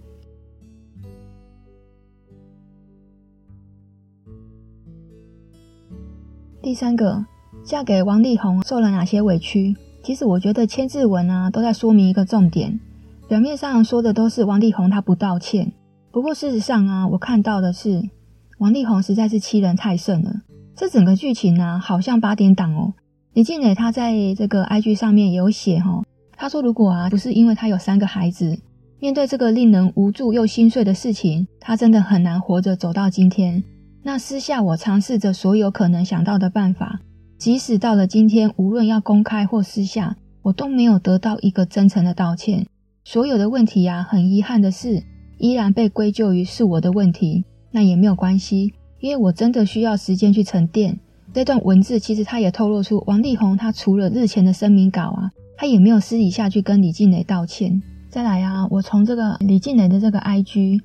[6.62, 7.25] 第三个，
[7.63, 9.75] 嫁给王力宏受了哪些委屈？
[10.03, 12.80] 其实我觉得千字文啊都在说明一个重点，
[13.27, 15.73] 表面上说的都是王力宏他不道歉，
[16.12, 18.08] 不过事实上啊，我看到的是
[18.60, 20.43] 王力宏实在是欺人太甚了。
[20.77, 22.93] 这整个剧情呢、好像八点档哦。
[23.33, 26.05] 李静蕾她在这个 IG 上面有写、哦，
[26.37, 28.59] 她说如果啊不是因为她有三个孩子，
[28.99, 33.63] 面对这个令人无助又心碎的事情，她真的很难活着走到今天。
[34.03, 36.99] 那私下我尝试着所有可能想到的办法，
[37.39, 42.67] 即使到了今天，无论要公开或私下，我都没有得到一个真诚的道歉。
[43.03, 45.01] 所有的问题呀、啊，很遗憾的是，
[45.39, 47.45] 依然被归咎于是我的问题。
[47.71, 48.73] 那也没有关系。
[48.99, 50.97] 因为我真的需要时间去沉淀
[51.33, 57.81] 这段文字，其实他也透露出王力宏他除了日前的声明稿啊，他也没有私底下去跟李静蕾道歉。
[58.10, 60.79] 再来啊，我从这个李静蕾的这个 IG，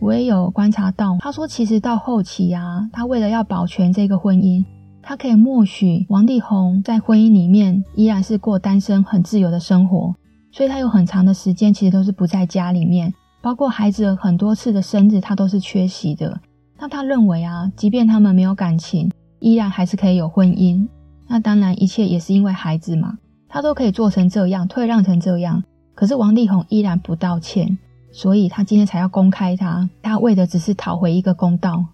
[0.00, 4.64] 我也有观察到，他说其实到后期啊，他为了要保全这个婚姻，
[5.00, 10.12] 他可以默许王力宏在婚姻里面依然是过单身很自由的生活，
[10.50, 16.40] 所以他有很长的时间其实都是不在家里面，包括孩子很多次的生日他都是缺席的。
[16.82, 20.88] 那他认为啊，即便他们没有感情，依然还是可以有婚姻。
[21.28, 23.18] 那当然，一切也是因为孩子嘛，
[23.48, 25.62] 他都可以做成这样，退让成这样。
[25.94, 27.78] 可是王力宏依然不道歉，
[28.10, 31.86] 所以他今天才要公开他，他为的只是讨回一个公道。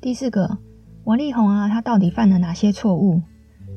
[0.00, 0.56] 第四个，
[1.02, 3.20] 王力宏啊，他到底犯了哪些错误？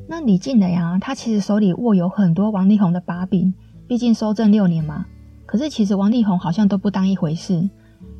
[0.08, 3.52] 那李静蕾啊，她其实手里握有很多王力宏的把柄，
[3.88, 5.06] 毕竟收证六年嘛。
[5.44, 7.68] 可是其实王力宏好像都不当一回事，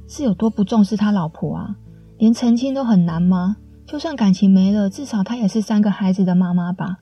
[0.08, 1.76] 是有多不重视他老婆啊？
[2.18, 3.56] 连澄清都很难吗？
[3.86, 6.98] 就算感情没了，至少她也是三个孩子的妈妈吧。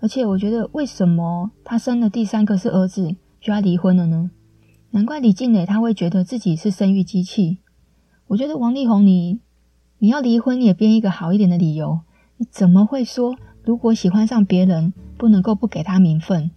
[0.00, 4.30] 而且我觉得，为什么她生了第三个是儿子就要离婚了呢？
[4.90, 7.58] 难怪李静蕾她会觉得自己是生育机器。
[8.28, 9.40] 我觉得王力宏你
[9.98, 12.00] 你要离婚，你也编一个好一点的理由。
[12.36, 13.34] 你怎么会说？
[13.64, 16.50] 如果喜欢上别人，不能够不给他名分。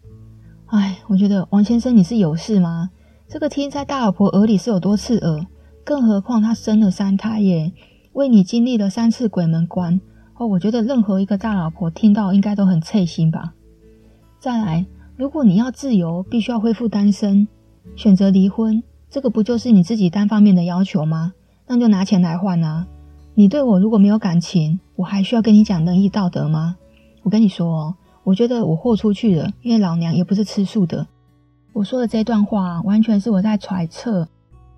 [0.68, 2.90] 哎，我觉得王先生你是有事吗？
[3.28, 5.46] 这个听在大老婆耳里是有多刺耳，
[5.84, 7.72] 更何况她生了三胎耶，
[8.14, 10.02] 为你经历了三次鬼门关
[10.38, 10.48] 哦。
[10.48, 13.54] 我觉得任何一个大老婆听到应该都很刺心吧。
[14.40, 14.86] 再来，
[15.16, 17.48] 如果你要自由，必须要恢复单身，
[17.96, 21.34] 选择离婚，这个不就是你自己单方面的要求吗？
[21.68, 22.88] 那就拿钱来换啊！
[23.34, 26.78] 你对我如果没有感情，我还需要跟你讲仁义道德吗？
[27.26, 31.08] 我跟你说哦，我觉得我豁出去了，因为老娘也不是吃素的。
[31.74, 34.28] 我说的这段话，完全是我在揣测、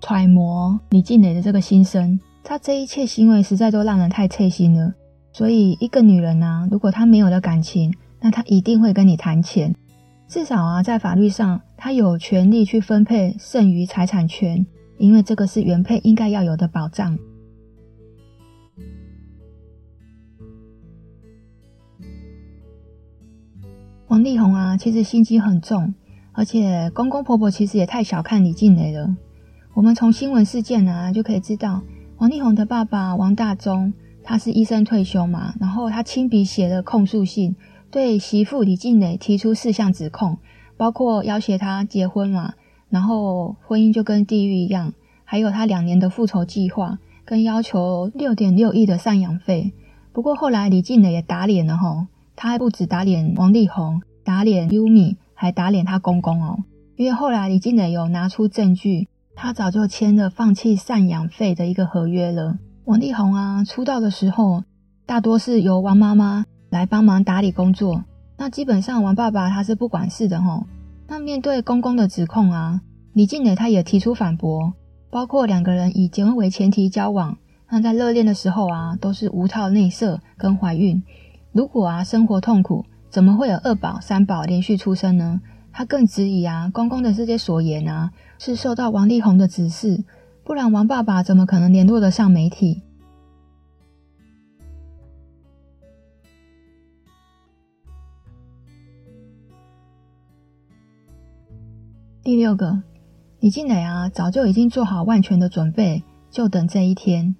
[0.00, 2.18] 揣摩李静蕾的这个心声。
[2.42, 4.94] 她这一切行为实在都让人太刺心了。
[5.30, 9.74] 所以，一个女人啊，如果她没有了感情，那她一定会跟你谈钱。
[10.26, 17.18] 至少啊，在法律上，她有权利去分配剩余财产权，因为这个是原配应该要有的保障。
[24.08, 25.94] 王力宏啊，其实心机很重。
[26.32, 29.16] 而且公公婆婆其实也太小看李静蕾了。
[29.74, 31.82] 我们从新闻事件啊就可以知道，
[32.18, 33.92] 王力宏的爸爸王大中
[34.22, 37.56] 他是医生退休嘛，然后他亲笔写了控诉信，
[37.90, 40.38] 对媳妇李静蕾提出四项指控，
[40.76, 42.54] 包括要挟他结婚嘛，
[42.88, 44.92] 然后婚姻就跟地狱一样，
[45.24, 49.72] 还有他两年的复仇计划，跟要求六点六亿的赡养费。
[50.12, 52.06] 不过后来李静蕾也打脸了吼，
[52.38, 55.16] 他还不止打脸王力宏，打脸优米。
[55.40, 56.64] 还打脸他公公哦，
[56.96, 62.58] 因为后来李静蕾有拿出证据，他早就签了放弃赡养费的一个合约了。
[62.86, 64.64] 王力宏啊，出道的时候
[65.06, 68.02] 大多是由王妈妈来帮忙打理工作，
[68.36, 70.66] 那基本上王爸爸他是不管事的吼。
[71.06, 72.80] 那面对公公的指控啊，
[73.12, 74.74] 李静蕾他也提出反驳，
[75.08, 77.38] 包括两个人以结婚为前提交往，
[77.70, 81.00] 那在热恋的时候啊，都是无套内射跟怀孕。
[81.58, 85.40] 如果啊生活痛苦，怎么会有二宝、三宝连续出生呢？
[85.72, 90.04] 他更质疑啊，公公的这些所言啊，是受到王力宏的指示，
[90.44, 92.84] 不然王爸爸怎么可能联络得上媒体？
[102.22, 102.84] 第六个，
[103.40, 107.34] 李静蕾啊，早就已经做好万全的准备，就等这一天。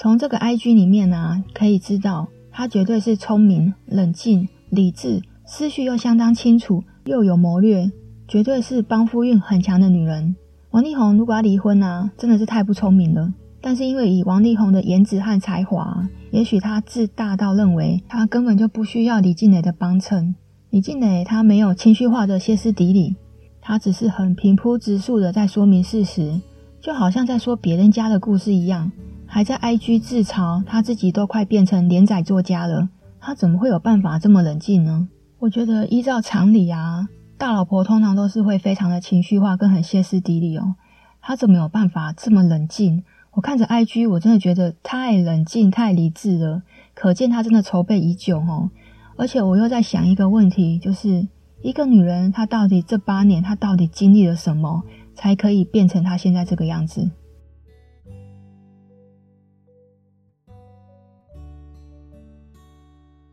[0.00, 2.28] 从这个 IG 里面啊，可以知道。
[2.52, 7.90] 她绝对是聪明、冷静、理智，思绪又相当清楚，又有谋略，
[8.28, 10.36] 绝对是帮夫运很强的女人。
[10.70, 13.34] 王力宏如果要离婚啊，真的是太不聪明了。
[13.60, 20.36] 但是因为以王力宏的颜值和才华，也许他自大到认为他根本就不需要李静蕾的帮衬。
[20.70, 23.16] 李静蕾她没有情绪化的歇斯底里，
[23.60, 26.40] 她只是很平铺直述的在说明事实，
[26.80, 28.92] 就好像在说别人家的故事一样。
[29.30, 32.88] 还在 IG 自嘲，他自己都快变成连载作家了，
[33.20, 35.06] 他怎么会有办法这么冷静呢？
[35.38, 37.06] 我觉得依照常理啊，
[37.36, 40.74] 大老婆通常都是会非常的情绪化，跟很歇斯底里哦。
[41.20, 43.04] 他怎么有办法这么冷静？
[43.32, 46.62] 我看着 IG，我真的觉得太冷静、太理智了，
[46.94, 48.70] 可见他真的筹备已久哦。
[49.16, 51.28] 而且我又在想一个问题，就是
[51.62, 54.82] 一个女人，她到底这八年，她到底经历了什么，
[55.14, 57.10] 才可以变成她现在这个样子？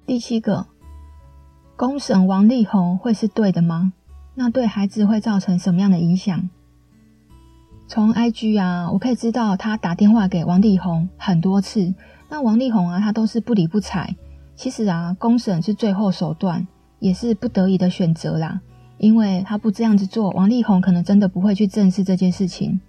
[0.05, 0.67] 第七个，
[1.75, 3.93] 公审王力宏会是对的吗？
[4.35, 6.47] 那对孩子会造成什么样的影响？
[7.87, 11.95] 从 IG 啊，我可以知道他打电话给王力宏很多次，
[12.29, 14.15] 那王力宏啊，他都是不理不睬。
[14.55, 16.67] 其实啊，公审是最后手段，
[16.99, 18.61] 也是不得已的选择啦。
[18.99, 22.79] 因为他不这样子做，王力宏可能真的不会去正视这件事情。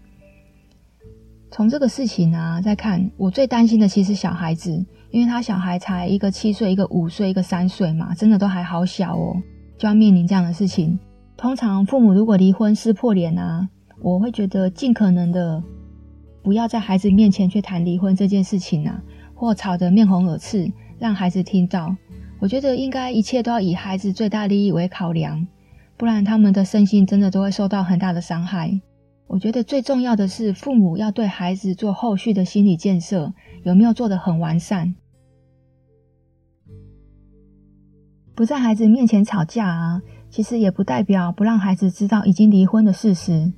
[1.51, 4.85] 从这个事情啊，再看，我最担心的其实小孩子。
[5.11, 9.37] 因为他小孩才一个七岁，一个五岁，一个三岁嘛，真的都还好小哦，
[9.79, 10.99] 就要面临这样的事情。
[11.37, 13.69] 通常父母如果离婚撕破脸啊，
[14.01, 15.63] 我会觉得尽可能的
[16.43, 19.03] 不要在孩子面前去谈离婚这件事情啊，
[19.35, 21.95] 或吵得面红耳赤，让孩子听到。
[22.39, 25.47] 我觉得应该一切都要以孩子最大利益为考量，
[25.97, 28.79] 不然他们的身心真的都会受到很大的伤害。
[29.27, 33.33] 我觉得最重要的是父母要对孩子做后续的心理建设，
[33.67, 34.95] 有没有做得很完善？
[38.33, 43.53] 不在孩子面前吵架啊，其实也不代表不让孩子知道已经离婚的事实。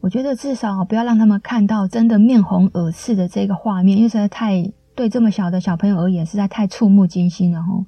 [0.00, 7.86] 我觉得至少不要让他们看到真的面红耳赤的这个画面，因为实在太对这么小的小朋友而言实在太触目惊心了吼。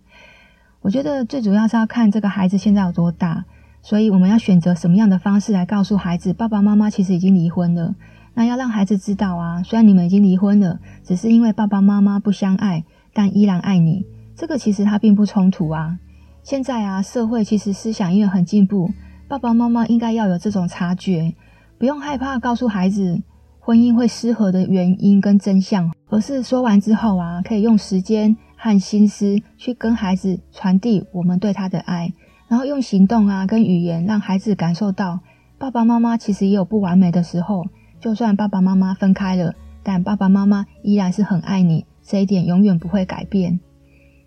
[0.81, 3.45] 我觉得最主要是要看这个孩子现在有多大，
[3.83, 7.95] 所以我们要选择什么样的方式来告诉孩子，爸爸妈妈其实已经离婚了。
[8.37, 12.85] 那要让孩子知道啊，虽然你们已经离婚了，只是因为爸爸妈妈不相爱，
[13.15, 14.05] 但依然爱你。
[14.37, 15.99] 这个其实它并不冲突啊。
[16.43, 18.91] 现在啊，社会其实思想因为很进步，
[19.27, 21.35] 爸爸妈妈应该要有这种察觉，
[21.79, 23.23] 不用害怕告诉孩子
[23.59, 32.13] 婚姻会失和的原因跟真相，而是说完之后啊，可以用时间和心思去跟孩子传递我们对他的爱，
[32.49, 35.21] 然后用行动啊跟语言让孩子感受到
[35.57, 37.65] 爸爸妈妈其实也有不完美的时候，
[38.01, 43.61] 就算爸爸妈妈分开了，但爸爸妈妈依然是很爱你，这一点永远不会改变。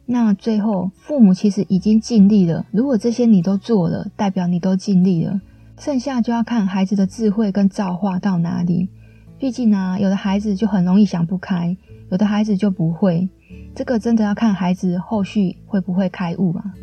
[0.05, 2.65] 那最后，父母其实已经尽力了。
[2.71, 5.39] 如果这些你都做了，代表你都尽力了。
[5.77, 8.89] 剩下就要看孩子的智慧跟造化到哪里。
[9.37, 11.77] 毕竟啊，有的孩子就很容易想不开，
[12.09, 13.29] 有的孩子就不会。
[13.75, 16.73] 这个真的要看孩子后续会不会开悟啊。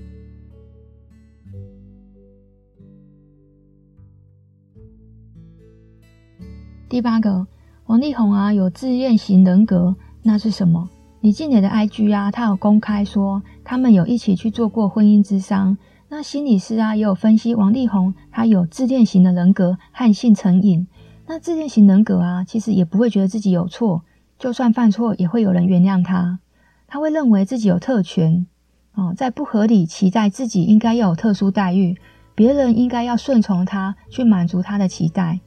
[6.88, 7.44] 第八个，
[7.86, 10.88] 王力宏啊，有自恋型人格，那是什么？
[11.20, 15.76] 李靓蕾的 IG 啊，他有公开说他们有一起去做过婚姻咨商。
[16.08, 20.86] 那心理师啊也有分析王力宏他有自恋型的人格和性成瘾。
[21.26, 24.04] 那自恋型人格啊，其实也不会觉得自己有错，
[24.38, 26.38] 就算犯错也会有人原谅他。
[26.86, 28.46] 他会认为自己有特权
[28.94, 31.96] 哦，在不合理期待自己应该要有特殊待遇，
[32.36, 35.40] 别人应该要顺从他去满足他的期待，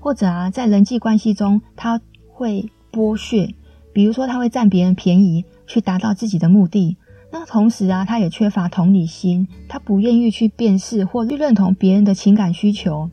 [0.00, 3.54] 或者啊在人际关系中他会剥削。
[3.92, 6.98] 比如说，他会占别人便宜去达到自己的目的。
[7.32, 13.08] 那同时啊，他也缺乏同理心，他不愿意去辨识或去认同别人的情感需求。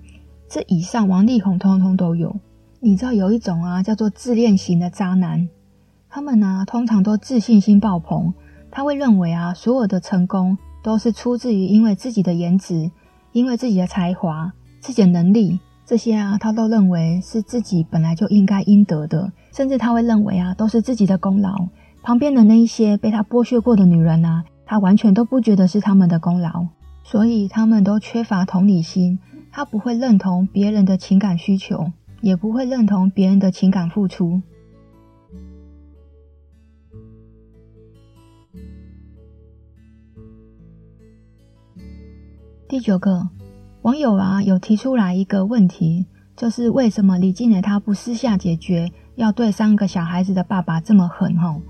[0.50, 2.36] 这以上，王力宏通通都有。
[2.82, 5.48] 你知道有一种啊，叫做自恋型的渣男，
[6.10, 8.34] 他们呢、通常都自信心爆棚，
[8.70, 12.92] 他会认为啊，所有的成功都是出自于因为自己的颜值，
[13.32, 15.60] 因为自己的才华、自己的能力。
[15.86, 21.68] 这些啊，他都认为是自己本来就应该应得的，甚至他会认为啊，都是自己的功劳。
[22.02, 26.68] 旁边的那一些被他剥削过的女人啊，他完全都不觉得是他们的功劳，
[27.04, 29.20] 所以他们都缺乏同理心。
[29.52, 34.42] 他不会认同别人的情感需求，也不会认同别人的情感付出。
[42.68, 43.30] 第九个。
[43.84, 46.06] 网友啊，有提出来一个问题，
[46.38, 51.38] 就是为什么李静蕾她不私下解决，要对三个小孩子的爸爸这么狠？
[51.38, 51.62] 吼，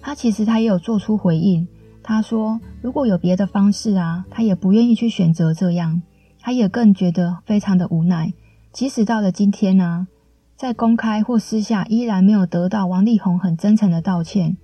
[0.00, 1.68] 他其实他也有做出回应，
[2.02, 6.00] 他说如果有别的方式啊，他也不愿意去选择这样，
[6.40, 8.32] 他也更觉得非常的无奈。
[8.72, 10.08] 即使到了今天呢、啊，
[10.56, 14.56] 在公开或私下依然没有得到王力宏很真诚的道歉。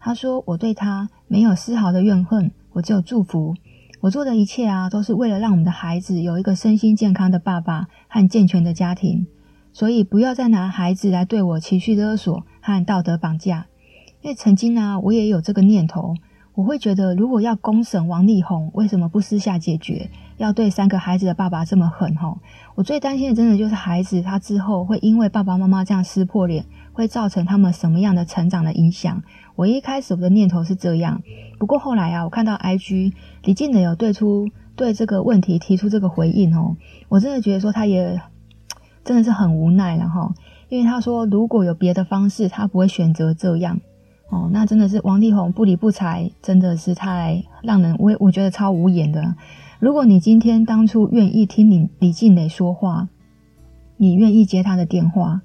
[0.00, 3.54] 他说我对他没有丝毫的怨恨，我只有祝福。
[4.06, 9.26] 我做的一切啊，都是为了让我们的孩子有一个身心健康的爸爸和健全的家庭，
[9.72, 13.66] 所以不要再拿孩子来对我情绪勒索和道德绑架。
[14.20, 16.14] 因为曾经呢、我也有这个念头，
[16.54, 20.08] 我会觉得如果要公审王力宏，为什么不私下解决？
[20.36, 22.14] 要对三个孩子的爸爸这么狠？
[22.16, 22.38] 吼，
[22.76, 29.20] 我最担心的真的就是孩子他之后会因为爸爸妈妈这样撕破脸，会造成他们什么样的成长的影响？
[29.56, 31.22] 我一开始我的念头是这样，
[31.58, 36.76] 不过后来啊，我看到 IG 李靓蕾有对出对这个问题提出这个回应哦，
[37.08, 38.20] 我真的觉得说他也
[39.02, 40.32] 真的是很无奈了哈，
[40.68, 43.80] 因为他说如果有别的方式，他不会选择这样
[44.28, 49.36] 哦，那真的是王力宏不理不睬，真的是太让人我我觉得超无言的。
[49.78, 53.08] 如果你今天当初愿意听你李靓蕾说话，
[53.96, 55.40] 你愿意接他的电话。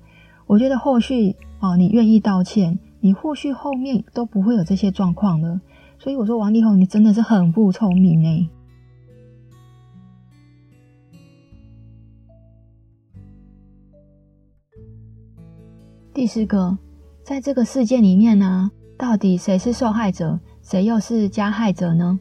[0.47, 5.59] 我觉得后续哦，你愿意道歉，你或许后面都不会有这些状况了。
[5.99, 8.47] 所以我说王力宏，你真的是很不聪明哎。
[16.13, 16.77] 第四个，
[17.23, 22.19] 在这个事件里面呢，到底谁是受害者，谁又是加害者呢？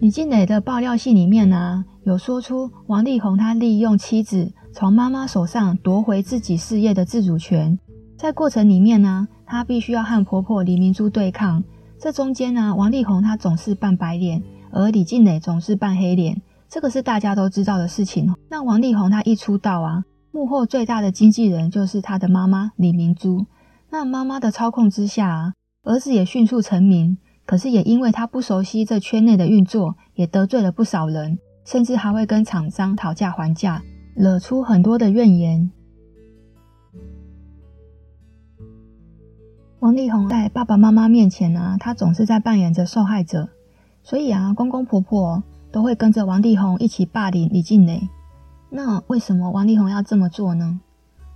[0.00, 4.52] 李静蕾的爆料信里面呢，有说出王力宏他利用妻子。
[4.72, 7.78] 从妈妈手上夺回自己事业的自主权，
[8.16, 11.62] 在过程里面呢，她必须要和婆婆李明珠对抗。
[11.98, 18.34] 这中间呢，王力宏他总是扮白脸，而李静蕾总是扮黑脸，这个是大家都知道的事情。
[18.50, 23.46] 那王力宏他一出道啊，幕后最大的经纪人就是他的妈妈李明珠。
[23.90, 25.52] 那妈妈的操控之下啊，
[25.84, 27.16] 儿子也迅速成名，
[27.46, 33.80] 可是也因为他不熟悉这圈内的运作，也得罪了不少人，甚至还会跟厂商讨价还价。
[34.14, 35.70] 惹出很多的怨言。
[39.84, 43.50] 王力宏在爸爸妈妈面前呢、他总是在扮演着受害者，
[44.02, 48.08] 所以啊，公公婆婆都会跟着王力宏一起霸凌李静蕾。
[48.70, 50.80] 那为什么王力宏要这么做呢？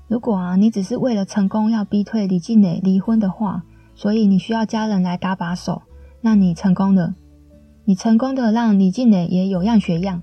[0.07, 5.83] 如果啊，你只是为了成功要逼退李静蕾离婚的话，所以你需要家人来搭把手，
[6.23, 7.15] 那你成功了，
[7.85, 10.23] 你成功的让李静蕾也有样学样。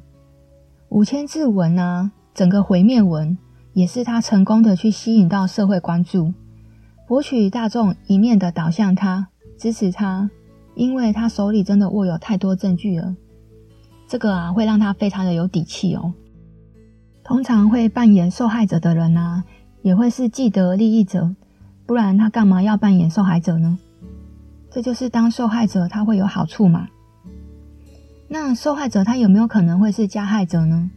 [0.89, 3.37] 五千字文啊，整个毁灭文，
[3.73, 6.33] 也是他成功的去吸引到社会关注，
[7.07, 9.27] 博取大众一面的倒向他，
[9.59, 10.29] 支持他，
[10.73, 13.15] 因为他手里真的握有太多证据了。
[14.07, 16.13] 这个啊，会让他非常的有底气哦。
[17.23, 19.43] 通常会扮演受害者的人啊，
[19.83, 21.35] 也会是既得利益者，
[21.85, 23.77] 不然他干嘛要扮演受害者呢？
[24.71, 26.87] 这就是当受害者他会有好处嘛。
[28.27, 30.89] 那受害者他有没有可能会是加害者呢？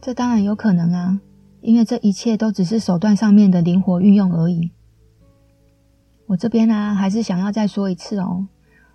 [0.00, 1.20] 这当然有可能啊，
[1.62, 4.70] 因为这一切都只是手段上面的灵活运用而已。
[6.26, 8.48] 我这边呢、还是想要再说一次哦，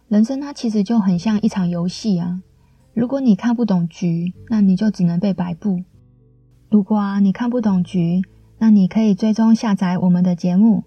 [0.09, 2.41] 人生它其实就很像一场游戏啊。
[2.93, 5.83] 如果你看不懂局，那你就只能被摆布。
[6.69, 8.21] 如果啊，你看不懂局，
[8.57, 10.83] 那你可以追踪下载我们的节目。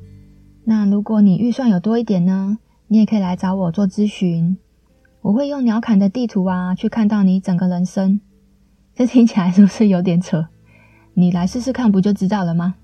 [0.64, 4.58] 那如果你预算有多一点呢，你也可以来找我做咨询。
[5.22, 8.20] 我会用鸟瞰的地图啊，去看到你整个人生。
[8.94, 10.46] 这听起来是不是有点扯？
[11.14, 12.74] 你来试试看，不就知道了吗？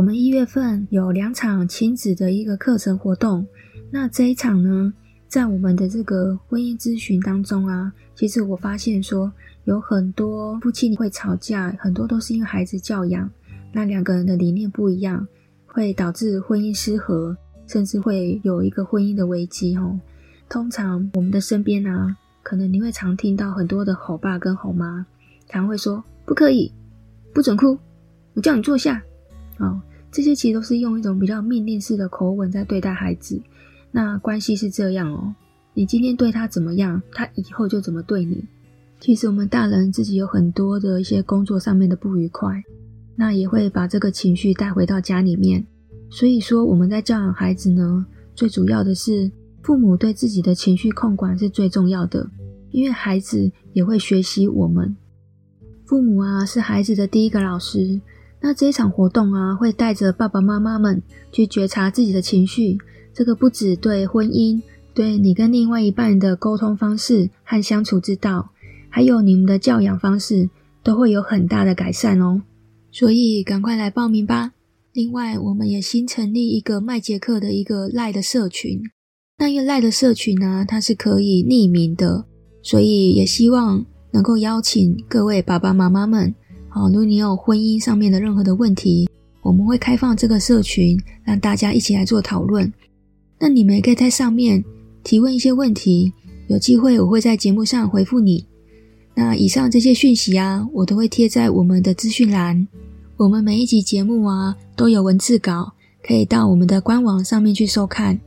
[0.00, 3.46] 我们一月份有两场亲子的一个课程活动，
[3.90, 4.90] 那这一场呢，
[5.28, 9.30] 在我们的这个婚姻咨询当中啊，其实我发现说
[9.64, 13.30] 有很多夫妻会吵架，很多都是因为孩子教养，
[13.74, 15.28] 那两个人的理念不一样，
[15.66, 17.36] 会导致婚姻失和，
[17.66, 20.00] 甚至会有一个婚姻的危机哦。
[20.48, 25.04] 通常我们的身边啊，可能你会常听到很多的吼爸跟吼妈，
[25.46, 26.72] 常会说不可以，
[27.34, 27.78] 不准哭，
[28.32, 29.02] 我叫你坐下，
[29.58, 29.78] 哦，
[30.10, 33.40] 这些其实都是用一种比较命令式的口吻在对待孩子。
[33.92, 35.34] 那关系是这样哦，
[35.74, 38.44] 你今天对他怎么样，他以后就怎么对你。
[39.00, 42.62] 其实我们大人自己有很多的一些工作上面的不愉快，
[43.16, 45.64] 那也会把这个情绪带回到家里面。
[46.10, 48.04] 所以说我们在教养孩子呢，
[48.34, 49.30] 最主要的是
[49.62, 52.28] 父母对自己的情绪控管是最重要的，
[52.72, 54.96] 因为孩子也会学习我们。
[55.86, 58.00] 父母啊，是孩子的第一个老师。
[58.40, 62.78] 那这一场活动啊，会带着爸爸妈妈们去觉察自己的情绪。
[63.12, 64.62] 这个不止对婚姻，
[64.94, 68.50] 对你跟另外一半的沟通方式和相处之道，
[68.88, 70.48] 还有你们的教养方式，
[70.82, 72.42] 都会有很大的改善哦。
[72.90, 74.52] 所以赶快来报名吧！
[74.92, 78.80] 另外，我们也新成立一个麦杰克的一个赖的社群。
[79.38, 82.26] 那一个赖的社群呢，它是可以匿名的，
[82.62, 86.34] 所以也希望能够邀请各位爸爸妈妈们，
[86.72, 89.10] 好，如果你有婚姻上面的任何的问题，
[89.42, 92.72] 我们会开放这个社群，让大家一起来做讨论。
[93.40, 94.64] 那你们也可以在上面
[95.02, 96.12] 提问一些问题，
[96.46, 98.46] 有机会我会在节目上回复你。
[99.16, 102.68] 那以上这些讯息啊，我都会贴在我们的资讯栏。
[103.16, 105.72] 我们每一集节目啊都有文字稿，
[106.06, 108.18] 可以到我们的官网上面去收看。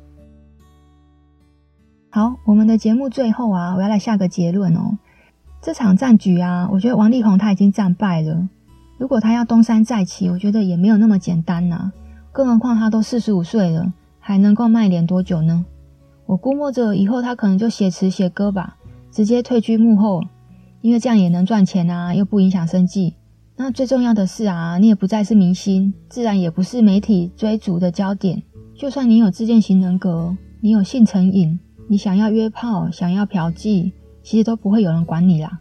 [2.10, 4.98] 好，我们的节目最后啊，我要来下个结论哦。
[5.66, 8.50] 这场战局啊，我觉得王力宏他已经战败了。
[8.98, 11.94] 如果他要东山再起，我觉得也没有那么简单呐、啊。
[12.34, 13.94] 更何况他都四十五岁了。
[14.20, 15.66] 还能够卖脸多久呢？
[16.26, 18.76] 我估摸着以后他可能就写词写歌吧，
[19.10, 20.22] 直接退居幕后，
[20.82, 23.16] 因为这样也能赚钱啊，又不影响生计。
[23.56, 28.44] 那最重要的是啊，你也不再是明星，自然也不是媒体追逐的焦点。
[28.76, 31.58] 就算你有自恋型人格，你有性成瘾，
[31.88, 33.92] 你想要约炮，想要嫖妓，
[34.24, 35.60] 其实都不会有人管你啦。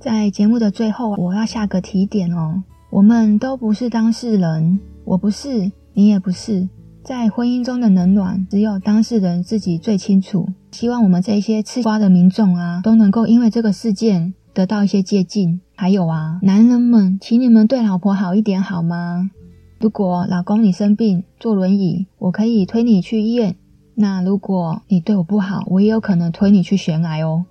[0.00, 4.80] 在节目的最后，我要下个提点哦，我们都不是当事人。
[5.04, 6.68] 我不是，你也不是，
[7.02, 10.48] 在婚姻中的冷暖，只有当事人自己最清楚。
[10.72, 15.60] 希望我们这些吃瓜的民众啊，都能够因为这个事件得到一些借鉴。
[15.76, 19.30] 还有啊，男人们，请你们对老婆好一点好吗？
[19.80, 23.56] 如果老公你生病坐轮椅，我可以推你去医院。
[23.96, 27.44] 那如果你对我不好，我也有可能推你去悬崖哦。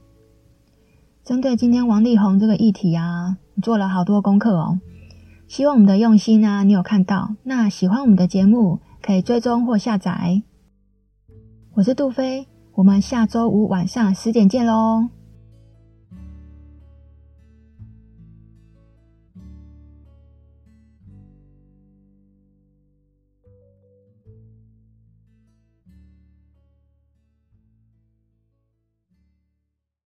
[1.23, 4.79] 针对今天王力宏这个议题啊，我做了好多功课哦。
[5.47, 7.35] 希望我们的用心啊，你有看到？
[7.43, 10.41] 那喜欢我们的节目，可以追踪或下载。
[11.75, 15.07] 我是杜飞，我们下周五晚上十点见喽。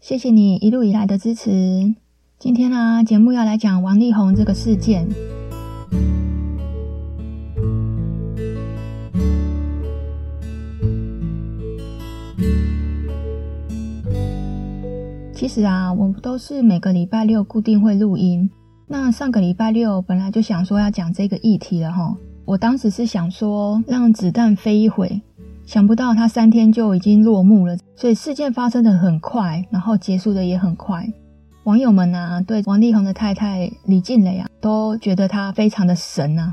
[0.00, 1.94] 谢谢你一路以来的支持。
[2.38, 5.06] 今天呢、啊，节目要来讲王力宏这个事件。
[15.34, 18.50] 其实啊，我们都是每个礼拜六固定会录音。
[18.86, 25.20] 那上个礼拜六本来就想说要讲这个议题了哈，我当时是想说让子弹飞一会。
[25.70, 31.08] 想不到他三天就已经落幕了，所以事件发生的很快，然后结束的也很快。
[31.62, 36.50] 网友们啊，对王力宏的太太李静蕾啊，都觉得他非常的神啊。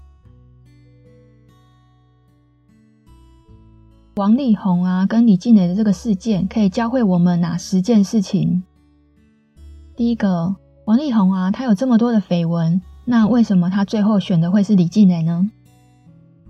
[4.17, 8.61] 王力宏啊，跟李静蕾的这个事件，可以教会我们哪十件事情？
[9.95, 10.55] 第一个，
[10.85, 15.49] 王力宏啊，他有这么多的绯闻，那为什么他最后选的会是李静蕾呢？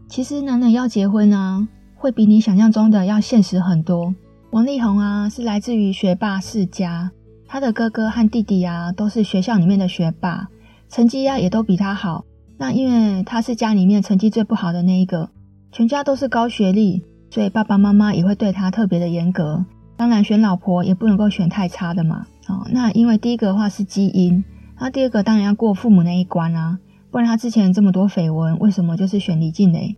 [0.09, 1.65] 其实男人要结婚啊。
[1.97, 4.13] 会比你想象中的要现实很多。
[4.51, 7.11] 王力宏啊，是来自于学霸世家，
[7.47, 10.47] 他的哥哥和弟弟啊，都是学校里面的学霸，
[10.89, 12.23] 成绩啊也都比他好。
[12.57, 15.29] 那因为他是家里面成绩最不好的那一个，
[15.71, 19.65] 全家都是高学历，所以爸爸妈妈也会对他特别的严格。
[19.95, 22.25] 当然，选老婆也不能够选太差的嘛。
[22.47, 24.43] 哦，那因为第一个的话是基因，
[24.79, 26.79] 那第二个当然要过父母那一关啊，
[27.11, 29.97] 不然他之前这么多绯闻，为什么就是选李静蕾？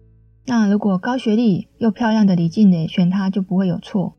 [0.50, 4.16] 那如果高学历又漂亮的李静蕾选他就不会有错。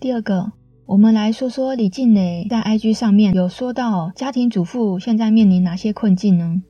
[0.00, 0.50] 第二个，
[0.86, 6.60] 我们来说说李静蕾在 IG 上面有说到家庭主妇现在面临哪些困境呢？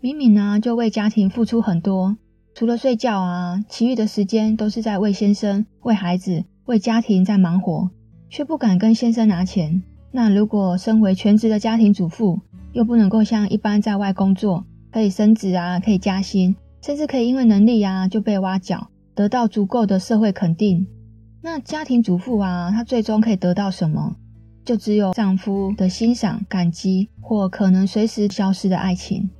[0.00, 2.16] 明明呢就为家庭付出很多，
[2.54, 7.90] 除了睡觉啊，其余的时间都是在为先生、为孩子、为家庭在忙活，
[8.28, 9.82] 却不敢跟先生拿钱。
[10.12, 12.38] 那如果身为全职的家庭主妇，
[12.72, 20.86] 又不能够像一般在外工作，可以升职啊，可以加薪，甚至可以因为能力啊就被挖角，得到足够的社会肯定。
[21.42, 24.16] 那家庭主妇啊，她最终可以得到什么？
[24.64, 29.30] 就只有丈夫的欣赏、感激，或可能随时消失的爱情。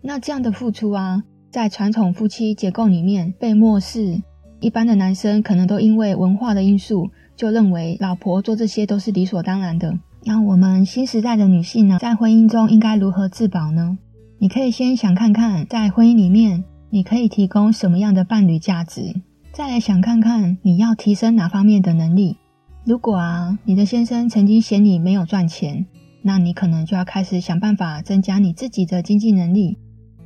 [0.00, 4.22] 那这样的付出啊，在传统夫妻结构里面被漠视。
[4.58, 9.96] 一般的男生可能都因为文化的因素，就认为老婆做这些都是理所当然的。
[10.28, 13.96] 那我们新时代的女性呢，在婚姻中应该如何自保呢？
[14.40, 19.14] 你可以先想看看，在婚姻里面，你可以提供什么样的伴侣价值，
[19.52, 22.38] 再来想看看你要提升哪方面的能力。
[22.84, 25.86] 如果啊，你的先生曾经嫌你没有赚钱，
[26.22, 29.78] 那你可能就要开始想办法增加你自己的经济能力。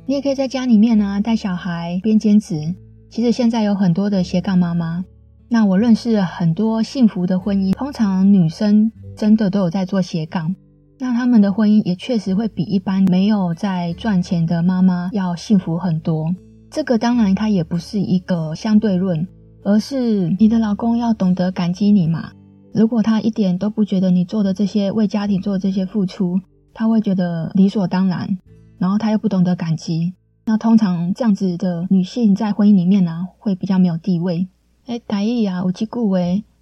[0.07, 2.73] 你也可以在家里面呢，带小孩边兼职。
[3.07, 5.05] 其实现在有很多的斜杠妈妈。
[5.47, 8.91] 那我认识了很多幸福的婚姻，通常女生。
[9.15, 10.55] 真的都有在做斜杠，
[10.99, 16.33] 那他们的婚姻也确实会比一般没有在赚钱的妈妈要幸福很多。
[16.69, 19.27] 这个当然它也不是一个相对论，
[19.63, 22.31] 而是你的老公要懂得感激你嘛。
[22.73, 26.39] 如果他一点都不觉得你做的这些为家庭做的这些付出，
[26.73, 28.37] 他会觉得理所当然，
[28.77, 30.13] 然后他又不懂得感激，
[30.45, 34.47] 那通常这样子的女性在婚姻里面呢、会比较没有地位。
[34.85, 36.17] 哎，台语啊，有几句话。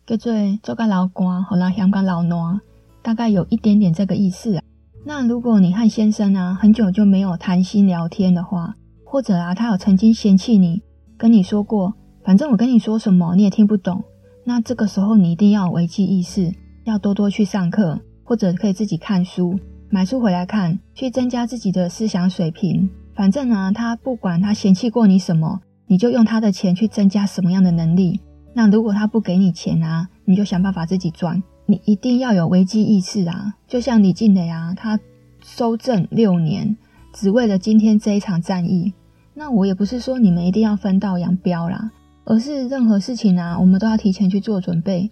[0.09, 0.33] 叫做
[0.63, 2.59] 做个老官，好啦，香港老挪，
[3.03, 4.63] 大概有一点点这个意思啊。
[5.05, 8.73] 那如果你和先生啊很久就没有谈心聊天的话，
[9.05, 10.81] 或者啊他有曾经嫌弃你，
[11.15, 11.93] 跟你说过，
[12.23, 14.03] 反正我跟你说什么你也听不懂，
[14.45, 16.51] 那这个时候你一定要危机意识，
[16.85, 19.59] 要多多去上课，或者可以自己看书，
[19.91, 22.89] 买书回来看，去增加自己的思想水平。
[23.13, 28.19] 反正啊，他不管他嫌弃过你什么，你就用他的钱去增加什么样的能力。
[28.53, 31.41] 那如果他不给你钱啊，你就想办法自己赚。
[31.65, 33.53] 你一定要有危机意识啊！
[33.67, 34.99] 就像李静蕾啊，他
[35.43, 36.75] 收证六年，
[37.13, 38.91] 只为了今天这一场战役。
[39.35, 41.91] 那我也不是说你们一定要分道扬镳啦，
[42.25, 45.09] 而是任何事情啊，我们都要提前去做准备。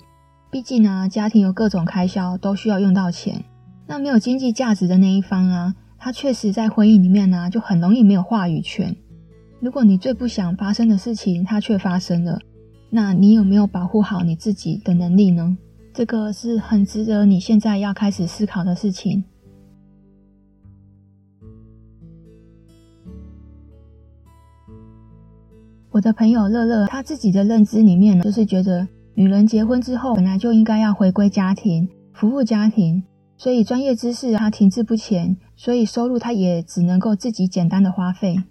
[0.50, 3.46] 毕竟啊，家庭有各种开销，都需要用到钱。
[3.86, 8.96] 那没有经济价值的那一方啊，他确实在婚姻里面呢，就很容易没有话语权。
[9.60, 12.40] 如果你最不想发生的事情，它却发生了。
[12.90, 15.58] 那你有没有保护好你自己的能力呢？
[15.94, 19.24] 这个是很值得你现在要开始思考的事情。
[25.90, 33.04] 我的朋友乐乐，他自己的认知里面呢，就是觉得女人结婚之后本来就应该要回归家庭，服务家庭，
[33.36, 38.44] 所以专业知识他停滞不前，所以收入他也只能够自己简单的花费。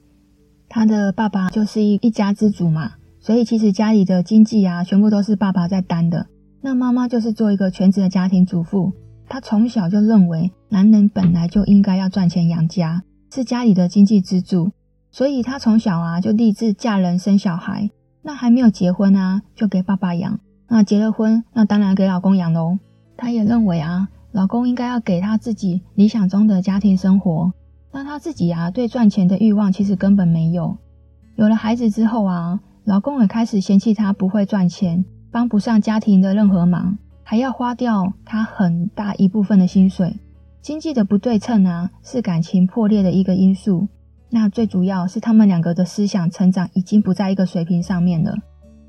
[0.68, 2.95] 他的爸爸就是一一家之主嘛。
[3.27, 6.29] 所以其实家里的经济啊，全部都是爸爸在担的。
[6.61, 8.93] 那妈妈就是做一个全职的家庭主妇。
[9.29, 13.03] 她从小就认为，男人本来就应该要赚钱养家，
[13.35, 14.70] 是家里的经济支柱。
[15.11, 17.91] 所以她从小啊就立志嫁人生小孩。
[18.22, 20.39] 那还没有结婚啊，就给爸爸养。
[20.68, 22.79] 那结了婚，那当然给老公养喽。
[23.16, 27.53] 她也认为啊，老公应该要给她自己理想中的家庭生活。
[27.91, 30.77] 那她自己啊，对赚钱的欲望其实根本没有。
[31.35, 40.16] 有了孩子之后啊，老公也开始嫌弃她不会赚钱，帮不上家庭的任何忙，还要花掉她很大一部分的薪水。
[40.62, 43.89] 经济的不对称啊，是感情破裂的一个因素。
[44.30, 48.37] 那最主要是他们两个的思想成长已经不在一个水平上面了。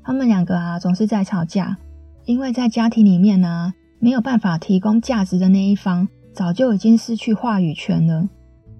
[0.04, 1.76] 他们两个啊总是在吵架，
[2.24, 8.28] 因为在家庭里面呢、啊，没有办法提供价值的那一方早就已经失去话语权了。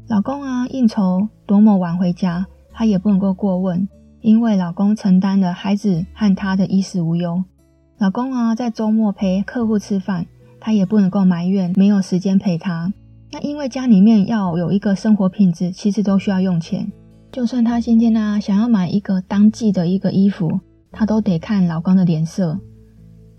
[0.07, 3.89] 老公啊应酬多么晚回家，他也不能够过问，
[4.21, 7.45] 因为老公承担了孩子和她的衣食无忧。
[7.99, 10.27] 老公啊在周末陪客户吃饭，
[10.61, 12.93] 她也不能够埋怨没有时间陪他。
[13.31, 16.91] 那因为家里面要有一个生活品质，其实都需要用钱。
[17.31, 20.61] 就算她今天呢、啊、想要买一个当季的一个衣服，
[20.91, 22.59] 她都得看老公的脸色。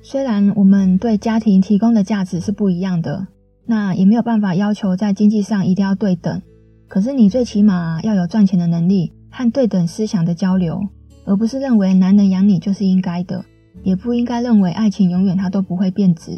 [0.01, 3.27] 虽然我们对家庭提供的价值是不一样的，
[3.65, 6.41] 那也没有办法要求在经济上一定要对等。
[6.87, 10.81] 可是你最起码要有赚钱的能力和对等思想的交流，
[11.25, 13.45] 而不是认为男人养你就是应该的，
[13.83, 16.31] 也不应该认为爱情永远它都不会变质。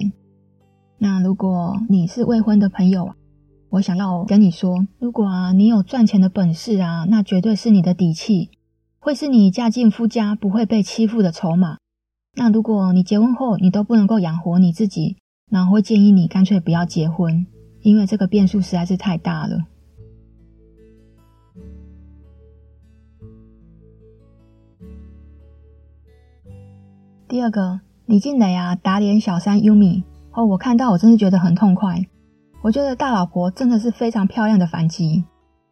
[0.97, 3.15] 那如果你是未婚的朋友啊，
[3.69, 8.49] 我想要跟你说，如果啊你有赚钱的本事啊，那绝对是你的底气，
[8.99, 11.77] 会是你嫁进夫家不会被欺负的筹码。
[12.35, 15.17] 那如果你结婚后你都不能够养活你自己，
[15.49, 17.47] 那我会建议你干脆不要结婚，
[17.81, 19.57] 因为这个变数实在是太大了。
[27.31, 30.03] 第二个，李静蕾啊打脸小三优米
[30.33, 31.95] 哦，我看到我真是觉得很痛快。
[32.61, 35.23] 我觉得大老婆真的是非常漂亮的反击。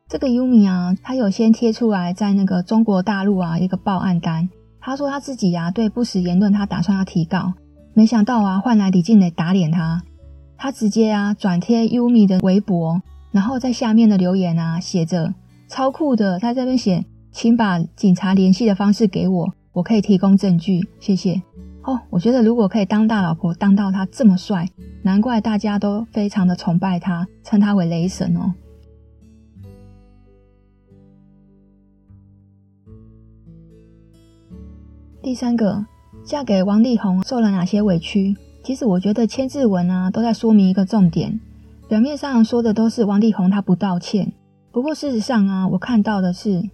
[0.07, 4.47] 这个优米啊，她有先贴出来在那个中国大陆啊一个报案单，
[4.79, 7.51] 她说她自己啊对不实言论她打算要提告，
[7.93, 10.01] 没想到啊换来李静蕾打脸她，
[10.55, 13.01] 她直接啊转贴优米的微博，
[13.31, 15.33] 然后在下面的留言啊写着
[15.67, 17.03] 超酷的，她这边写，
[17.33, 21.41] 请把警察联系的方式给我，我可以提供证据，谢谢。
[21.83, 24.69] 哦，我觉得如果可以当大老婆，当到他这么帅，
[25.01, 28.53] 难怪大家都非常的崇拜他，称他为雷神哦。
[35.21, 35.85] 第三个，
[36.23, 38.35] 嫁给王力宏受了哪些委屈？
[38.63, 41.39] 其实我觉得千字文啊都在说明一个重点，
[41.87, 44.31] 表面上说的都是王力宏他不道歉，
[44.71, 46.69] 不过事实上啊，我看到的是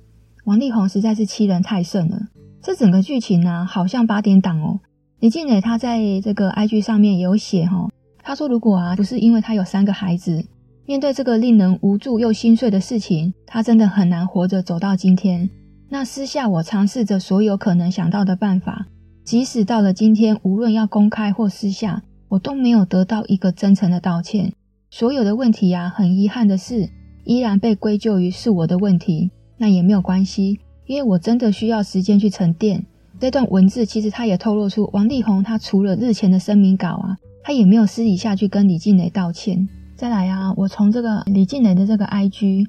[0.46, 2.28] 王力宏实在是欺人太甚了。
[2.62, 4.80] 这整个剧情呢、好像八点档哦。
[5.26, 7.90] 李静蕾她在这个 IG 上面有写哈，
[8.22, 10.46] 她说如果啊不是因为她有三个孩子，
[10.86, 15.50] 面对这个令人无助又心碎的事情，她真的很难活着走到今天。
[15.90, 18.86] 那私下我尝试着所有可能想到的办法，
[19.24, 24.54] 即使到了今天，无论要公开或私下，我都没有得到一个真诚的道歉。
[24.92, 26.88] 所有的问题啊，很遗憾的是，
[27.24, 29.32] 依然被归咎于是我的问题。
[29.58, 32.86] 那也没有关系，因为我真的需要时间去沉淀。
[33.18, 39.68] 这段文字其实他也透露出，王力宏他除了日前的声明稿啊，他也没有私底下去跟李静蕾道歉。
[39.96, 42.68] 再来啊，我从这个李静蕾的这个 IG，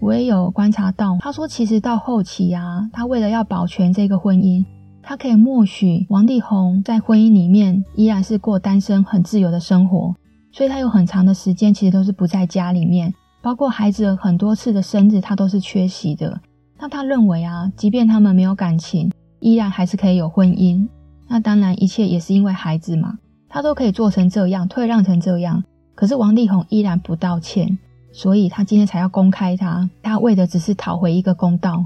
[0.00, 4.64] 我也有观察到，他说其实到后期啊，他为了要保全这个婚姻，
[5.00, 10.12] 他可以默许王力宏在婚姻里面依然是过单身很自由的生活，
[10.50, 16.40] 所以他有很长的时间其实都是不在家里面，包括孩子很多次的生日他都是缺席的。
[16.80, 19.10] 那他认为啊，即便他们没有感情。
[19.44, 20.88] 依然还是可以有婚姻，
[21.28, 25.62] 那当然一切也是因为孩子嘛，他都可以做成这样，退让成这样，
[25.94, 27.78] 可是王力宏依然不道歉，
[28.10, 31.84] 所以他今天才要公开他，他为的只是讨回一个公道。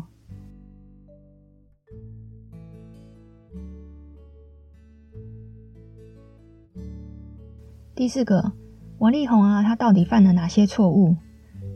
[7.97, 8.53] 第四个，
[8.99, 11.17] 王力宏啊，他到底犯了哪些错误？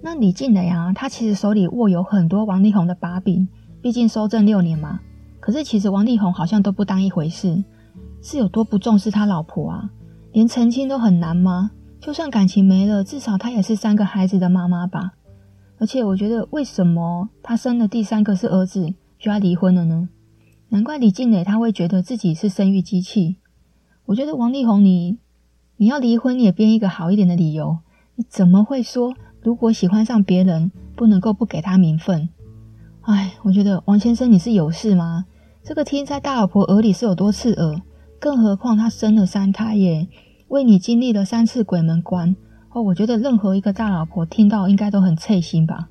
[0.00, 3.48] 那李静蕾啊，他其实手里握有很多王力宏的把柄，
[3.82, 5.00] 毕竟收证六年嘛。
[5.42, 7.64] 可是其实王力宏好像都不当一回事，
[8.22, 9.90] 是有多不重视他老婆啊？
[10.30, 11.72] 连澄清都很难吗？
[12.00, 15.14] 就算感情没了，至少他也是三个孩子的妈妈吧？
[15.78, 20.08] 而且我觉得，为什么他生了第三个是儿子就要离婚了呢？
[20.68, 23.38] 难怪李静蕾他会觉得自己是生育机器。
[24.06, 25.18] 我觉得王力宏你
[25.78, 27.78] 你要离婚，也编一个好一点的理由。
[28.14, 29.12] 你怎么会说
[29.42, 32.28] 如果喜欢上别人，不能够不给他名分？
[33.00, 35.24] 哎，我觉得王先生你是有事吗？
[35.64, 37.80] 这个听在大老婆耳里是有多刺耳，
[38.18, 40.08] 更何况她生了三胎耶，
[40.48, 42.34] 为你经历了三次鬼门关
[42.70, 42.82] 哦。
[42.82, 45.88] 我觉得任何一个大老婆听到应该都很刺心吧。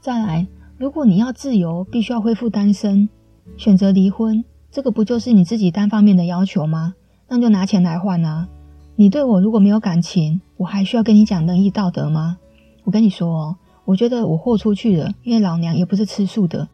[0.00, 0.46] 再来，
[0.78, 3.10] 如果你要自由，必须要恢复单身，
[3.58, 6.94] 选择离婚，这个不就是你自己单方面的要求吗？
[7.28, 8.48] 那就拿钱来换啊！
[8.96, 12.38] 你对我如果没有感情，我还需要跟你讲仁义道德吗？
[12.84, 16.66] 我跟你说哦，我觉得我豁出去了，因为老娘也不是吃素的。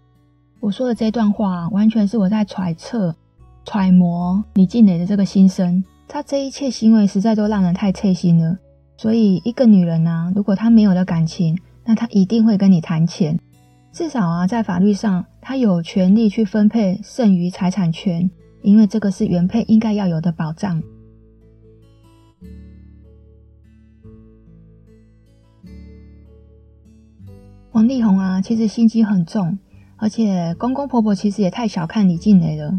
[0.64, 3.14] 我说的这段话，完全是我在揣测、
[3.66, 5.84] 揣摩李静蕾的这个心声。
[6.08, 8.56] 她这一切行为实在都让人太刺心了。
[8.96, 13.38] 所以，一个女人啊，如果她没有了感情，那她一定会跟你谈钱。
[13.92, 18.30] 至少啊，在法律上，她有权利去分配剩余财产权，
[18.62, 20.82] 因为这个是原配应该要有的保障。
[27.72, 29.58] 王力宏啊，其实心机很重，
[30.04, 32.78] 而且公公婆婆其实也太小看李静蕾了。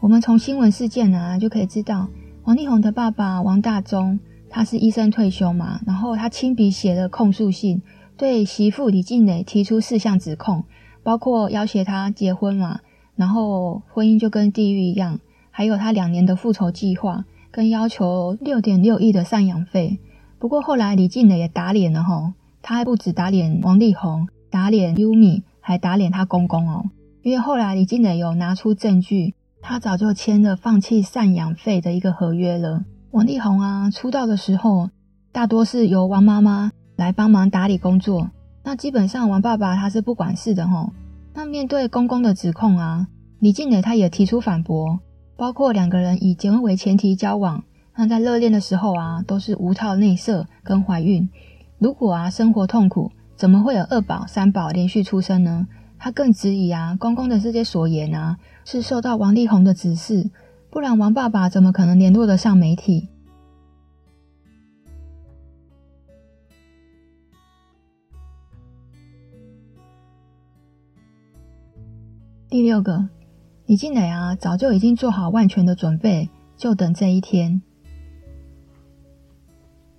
[0.00, 2.08] 我们从新闻事件啊就可以知道，
[2.42, 4.18] 王力宏的爸爸王大中，
[4.50, 7.80] 他是医生退休嘛，然后他亲笔写了控诉信。
[8.16, 10.64] 对媳妇李静蕾提出四项指控，
[11.04, 12.80] 包括要挟她结婚嘛，
[13.14, 15.20] 然后婚姻就跟地狱一样，
[15.52, 20.00] 还有他两年的复仇计划，跟要求六点六亿的赡养费。
[20.40, 26.84] 不过后来李静蕾也打脸了吼，他还不止打脸王力宏，打脸优米，还打脸他公公哦。
[27.22, 32.84] 因为后来李静蕾有拿出证据，他早就签了放弃赡养费的一个合约了。
[33.10, 34.90] 王力宏啊，出道的时候
[35.32, 36.70] 大多是由王妈妈。
[36.96, 38.30] 来帮忙打理工作，
[38.64, 40.94] 那基本上王爸爸他是不管事的吼。
[41.34, 43.06] 那面对公公的指控啊，
[43.38, 44.98] 李静蕾他也提出反驳，
[45.36, 47.62] 包括两个人以结婚为前提交往，
[47.94, 51.28] 那在热恋的时候啊，都是无套内射跟怀孕。
[51.78, 55.68] 如果啊生活痛苦，怎么会有二宝三宝连续出生呢？
[55.98, 60.30] 他更质疑啊公公的这些所言啊，是受到王力宏的指示，
[60.70, 63.08] 不然王爸爸怎么可能联络得上媒体？
[72.48, 73.08] 第六个，
[73.66, 77.60] 李静蕾啊，早就已经做好万全的准备，就等这一天。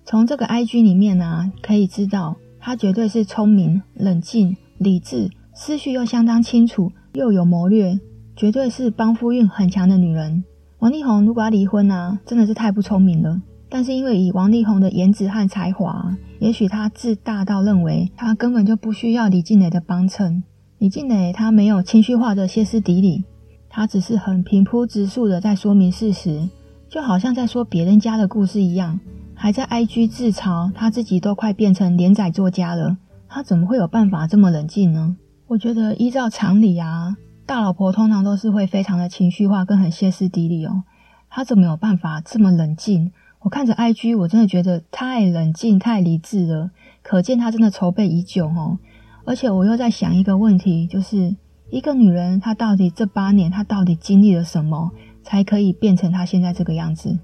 [0.04, 7.98] 从这个 IG 里面啊，可以知道，她绝对是聪明、冷静、理智，思绪又相当清楚，又有谋略，
[8.36, 10.44] 绝对是帮夫运很强的女人。
[10.78, 13.40] 王力宏如果要离婚啊，真的是太不聪明了。
[13.70, 20.42] 但是因为以王力宏的颜值和才华，也许他自大到认为他根本就不需要李静蕾的帮衬。
[20.78, 23.24] 李静蕾她没有情绪化的歇斯底里，
[23.68, 26.48] 她只是很平铺直述的在说明事实，
[26.88, 29.00] 就好像在说别人家的故事一样，
[29.40, 32.96] 还在 IG 自嘲，她自己都快变成连载作家了，
[33.28, 35.16] 她怎么会有办法这么冷静呢？
[35.46, 37.16] 我觉得依照常理啊，
[37.46, 40.82] 大老婆通常都是会非常的情绪化跟很歇斯底里哦，
[41.30, 43.12] 她怎么有办法这么冷静？
[43.38, 46.72] 我看着 IG，我真的觉得太冷静、太理智了，
[47.02, 48.76] 可见她真的筹备已久哦。
[49.24, 51.36] 而且我又在想一个问题，就是
[51.70, 54.90] 一个女人，她到底这八年，她到底经历了什么，
[55.22, 57.16] 才可以变成她现在这个样子？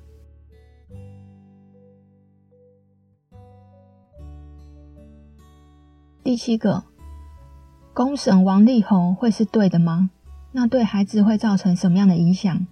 [6.25, 6.85] 第七个，
[7.93, 10.09] 公审王力宏会是对的吗？
[10.53, 12.67] 那对孩子会造成什么样的影响？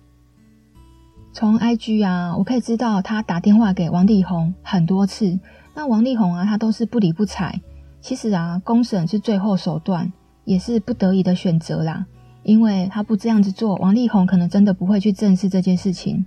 [1.34, 5.38] 从 IG 啊，我可以知道他打电话给王力宏很多次，
[5.74, 7.61] 那王力宏啊，他都是不理不睬。
[8.00, 10.11] 其实啊，公审是最后手段，
[10.46, 12.07] 也是不得已的选择啦。
[12.44, 16.24] 因为他不这样子做，王力宏可能真的不会去正视这件事情。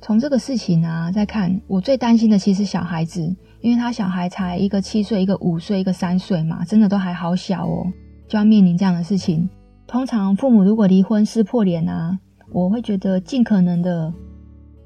[0.00, 7.86] 从这个事情啊，再看，我最担心的其实小孩子，因为他小孩才一个七岁，一个五岁，一个三岁嘛，真的都还好小哦，
[8.26, 9.48] 就要面临这样的事情。
[9.86, 12.18] 通常父母如果离婚撕破脸啊，
[12.52, 14.12] 我会觉得尽可能的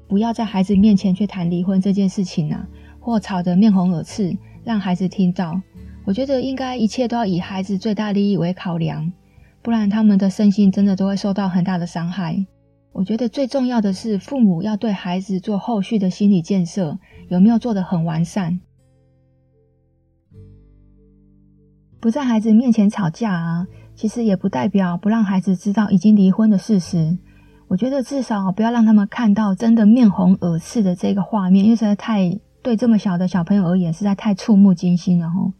[0.07, 2.67] 不要在孩子面前去谈离婚这件事情啊，
[2.99, 4.35] 或吵得面红耳赤。
[4.65, 5.59] 让孩子听到，
[6.05, 9.11] 我觉得应该一切都要以孩子最大利益为考量，
[9.61, 12.45] 不然他们的身心真的都会受到很大的伤害。
[12.93, 18.61] 我觉得最重要的是，父母要对孩子做后续的心理建设，有没有做得很完善？
[21.99, 27.17] 不在孩子面前吵架啊，其实也不代表不让孩子知道已经离婚的事实。
[27.67, 32.39] 我觉得至少不要让他们看到真的面红耳赤的这个画面，因为实在太。
[32.63, 35.51] 对这么小的小朋友而言，实在太触目惊心了吼。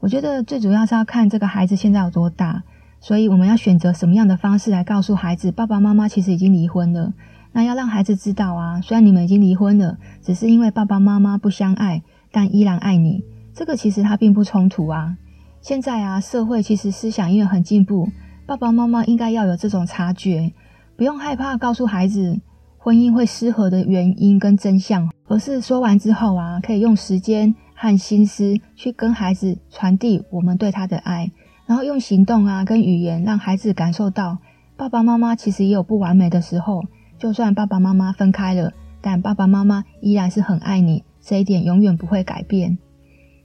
[0.00, 2.64] 我觉得最主要是要看这个孩子现在有多大，
[3.06, 7.12] 所以我们要选择什么样的方式来告诉孩子，爸爸妈妈其实已经离婚了。
[7.52, 12.02] 那要让孩子知道啊，虽然你们已经离婚了，只是因为爸爸妈妈不相爱，
[12.32, 13.22] 但依然爱你。
[13.54, 15.16] 这个其实它并不冲突啊。
[15.60, 18.08] 现在啊，社会其实思想因为很进步，
[18.44, 20.52] 爸爸妈妈应该要有这种察觉，
[20.96, 22.40] 不用害怕告诉孩子。
[22.76, 31.30] 婚姻会失和的原因跟真相，而是说完之后啊，可以用时间和心思去跟孩子传递我们对他的爱，
[31.66, 34.38] 然后用行动啊跟语言让孩子感受到
[34.76, 36.84] 爸爸妈妈其实也有不完美的时候，
[37.18, 42.78] 就算爸爸妈妈分开了，但爸爸妈妈依然是很爱你，这一点永远不会改变。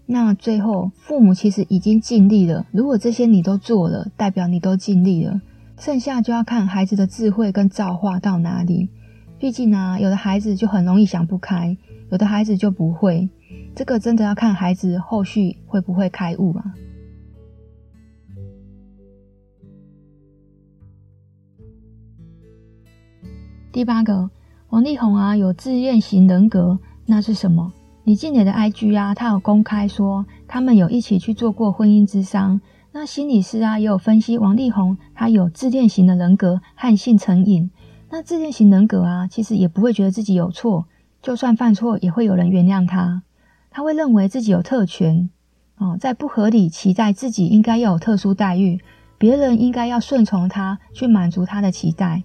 [0.06, 2.66] 那最后，父母其实已经尽力了。
[2.72, 5.40] 如果这些你都做了，代表你都尽力了。
[5.80, 8.90] 剩下就要看孩子的智慧跟造化到哪里。
[9.40, 11.76] 毕竟啊，有的孩子就很容易想不开，
[12.12, 13.30] 有的孩子就不会。
[13.74, 16.66] 这个真的要看孩子后续会不会开悟啊。
[23.72, 24.30] 第八个，
[24.68, 27.72] 王力宏啊，有自恋型人格，那是什么？
[28.04, 32.60] 李靓蕾的 IG 啊，他有公开说他们有一起去做过婚姻咨商。
[32.92, 37.72] 那心理师啊也有分析王力宏他有自恋型的人格和性成瘾。
[38.10, 40.86] 那自恋型人格啊，其实也不会觉得自己有错，
[41.22, 43.24] 就算犯错也会有人原谅他。
[43.70, 45.30] 他会认为自己有特权
[45.78, 48.82] 哦，在不合理期待自己应该要有特殊待遇，
[49.18, 52.24] 别人应该要顺从他去满足他的期待，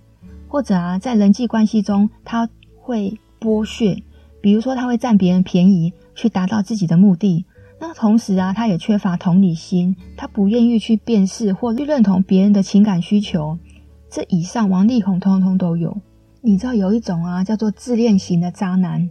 [0.57, 2.49] 或者啊在人际关系中他
[2.81, 4.03] 会剥削。
[4.41, 7.45] 比如说，他会占别人便宜去达到自己的目的。
[7.79, 13.59] 那同时啊，他也缺乏同理心，他不愿意去辨识或去认同别人的情感需求。
[14.09, 15.95] 这以上，王力宏通通都有。
[16.41, 19.11] 你知道有一种啊，叫做自恋型的渣男，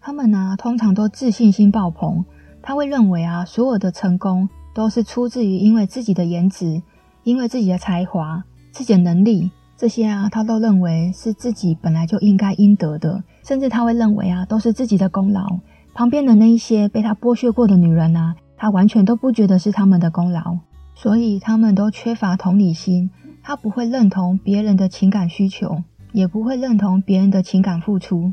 [0.00, 2.24] 他们呢、通常都自信心爆棚，
[2.62, 6.80] 他会认为啊，所有的成功都是出自于因为自己的颜值，
[7.24, 9.50] 因为自己的才华、自己的能力。
[9.76, 15.60] 这些啊，他都认为是自己本来就应该应得的，甚至他会认为啊，都是自己的功劳。
[15.92, 20.58] 旁边的那一些被他剥削过的女人啊，他完全都不觉得是他们的功劳，
[20.94, 23.10] 所以他们都缺乏同理心，
[23.42, 28.32] 他不会认同别人的情感需求，也不会认同别人的情感付出。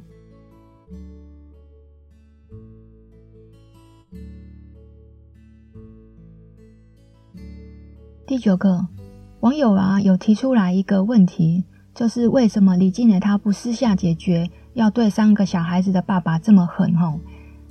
[8.25, 8.87] 第九个。
[9.43, 16.95] 网友啊，有提出来一个问题，就是为什么李静蕾她不私下解决，要对三个小孩子的爸爸这么狠？
[16.95, 17.19] 吼，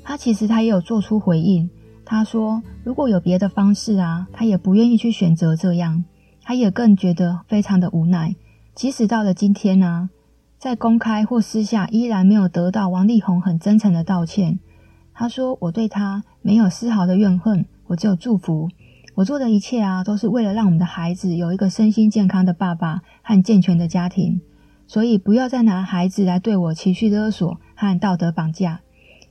[0.05, 1.71] 他其实他也有做出回应，
[2.05, 6.05] 他说如果有别的方式啊，他也不愿意去选择这样，
[6.43, 8.37] 他也更觉得非常的无奈。
[8.75, 10.11] 即使到了今天呢、
[10.59, 14.59] 在公开或私下，依然没有得到王力宏很真诚的道歉。
[15.15, 18.69] 他说：“我对他没有丝毫的怨恨，我只有祝福。”
[19.15, 24.41] 我做的一切啊，都是为了让我们的孩子有一个身心健康的爸爸和健全的家庭，
[24.87, 28.81] 所以不要再拿孩子来对我情绪勒索和道德绑架。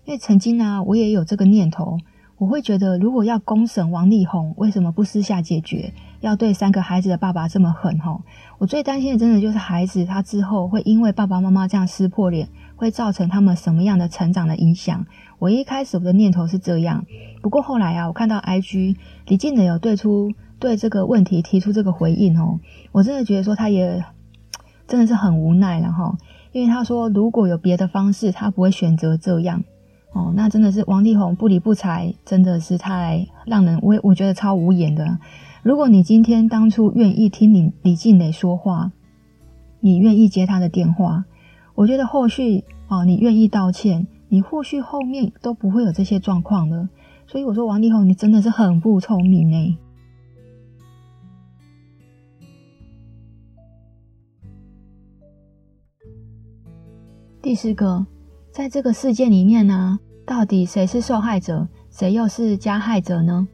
[0.06, 1.98] 因为曾经呢、我也有这个念头，
[2.38, 5.92] 我会觉得如果要公审王力宏，为什么不私下解决？
[6.20, 8.00] 要对三个孩子的爸爸这么狠？
[8.00, 8.22] 吼，
[8.60, 15.08] 我最担心的真的就是孩子他之后会因为爸爸妈妈这样撕破脸，会造成他们什么样的成长的影响？
[15.42, 17.04] 我一开始我的念头是这样。
[17.42, 22.60] 不过后来啊，我看到 IG 李靓蕾有对出对这个问题提出这个回应哦，
[22.92, 24.06] 我真的觉得说他也
[24.88, 26.16] 真的是很无奈了哈，
[26.52, 29.64] 因为他说如果有别的方式，他不会选择这样
[30.14, 35.18] 哦，那真的是王力宏不理不睬，真的是太让人我我觉得超无言的。
[35.64, 38.92] 如果你今天当初愿意听你李靓蕾说话，
[39.80, 41.26] 你愿意接他的电话，
[41.74, 46.88] 我觉得后续哦，你愿意道歉，你或许后面都不会有这些状况了。
[47.28, 49.78] 所以我说，王力宏，你真的是很不聪明诶。
[57.42, 58.06] 第四个，
[58.54, 63.46] 在这个事件里面呢，到底谁是受害者，谁又是加害者呢？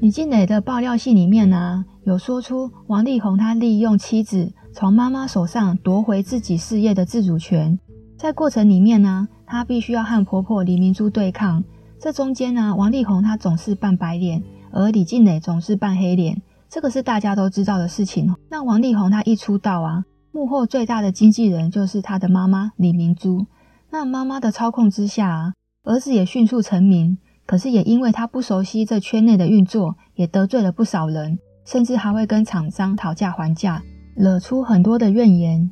[0.00, 7.78] 李静蕾的爆料信里面呢，有说出王力宏他利用妻子从妈妈手上夺回自己事业的自主权，
[8.16, 11.62] 在过程里面呢，他必须要和婆婆李明珠对抗。
[11.98, 18.34] 这中间呢，王力宏他总是扮白脸，而李静蕾总是扮黑脸，这个是大家都知道的事情。
[18.48, 23.46] 那王力宏他一出道啊，幕后最大的经纪人就是他的妈妈李明珠。
[23.90, 25.52] 那妈妈的操控之下啊，
[25.84, 33.82] 儿子也迅速成名，可是也因为他不熟悉这圈内的运作，也得罪了不少人，甚至还会跟厂商讨价还价，
[34.14, 35.70] 惹出很多的怨言。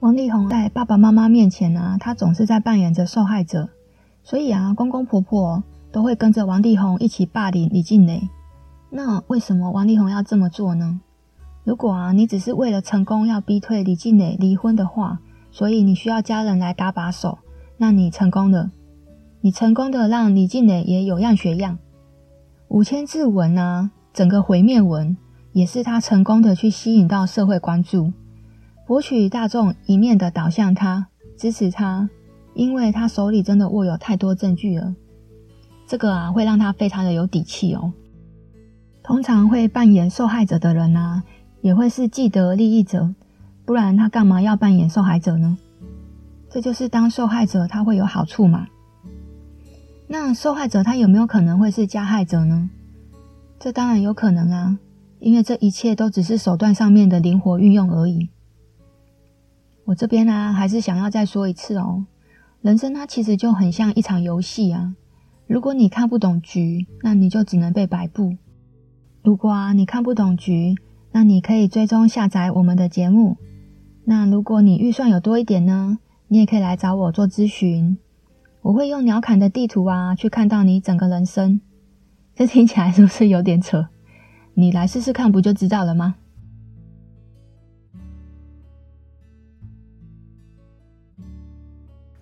[0.00, 3.70] 王力宏在爸爸妈妈面前呢、啊，他总是在扮演着受害者，
[4.22, 8.28] 所以啊，公公婆婆都会跟着王力宏一起霸凌李静蕾。
[8.90, 11.00] 那为什么王力宏要这么做呢？
[11.64, 15.18] 如果啊，你只是为了成功要逼退李静蕾离婚的话，
[15.50, 17.38] 所以你需要家人来搭把手，
[17.78, 18.70] 那你成功了，
[19.40, 21.78] 你成功的让李静蕾也有样学样。
[22.68, 25.16] 五千字文啊，整个毁灭文
[25.52, 28.12] 也是他成功的去吸引到社会关注。
[28.86, 32.08] 博取大众一面的导向他，支持他，
[32.54, 34.94] 因为他手里真的握有太多证据了。
[35.88, 37.92] 这个啊会让他非常的有底气哦。
[39.02, 41.24] 通常会扮演受害者的人啊，
[41.62, 43.12] 也会是既得利益者，
[43.64, 45.58] 不然他干嘛要扮演受害者呢？
[46.48, 48.68] 这就是当受害者他会有好处嘛。
[50.06, 52.70] 那受害者他有没有可能会是加害者呢？
[53.58, 54.78] 这当然有可能啊，
[55.18, 58.28] 因为这一切都只是手段上面的灵活运用而已。
[59.86, 62.04] 我这边呢、啊，还是想要再说一次哦，
[62.60, 64.96] 人生它其实就很像一场游戏啊。
[65.46, 68.36] 如果你看不懂局，那你就只能被摆布。
[69.22, 70.74] 如果啊你看不懂局，
[71.12, 73.36] 那你可以追踪下载我们的节目。
[74.04, 77.96] 那如果你预算有多一点呢，你也可以来找我做咨询。
[78.62, 81.60] 我会用鸟瞰的地图啊，去看到你整个人生。
[82.34, 83.86] 这听起来是不是有点扯？
[84.54, 86.16] 你来试试看，不就知道了吗？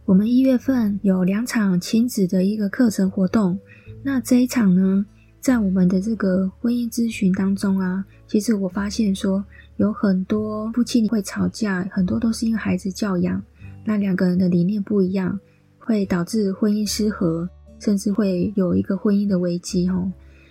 [0.07, 3.59] 我们一月份有两场亲子的一个课程活动。
[4.03, 5.07] 那这一场呢，
[5.41, 9.43] 在我们的这个婚姻咨询当中啊，其实我发现说，
[9.79, 13.43] 有很多夫妻会吵架，很多都是因为孩子教养，
[13.83, 15.39] 那两个人的理念不一样。
[15.79, 17.47] 会导致婚姻失和，
[17.79, 20.11] 甚至会有一个婚姻的危机哦。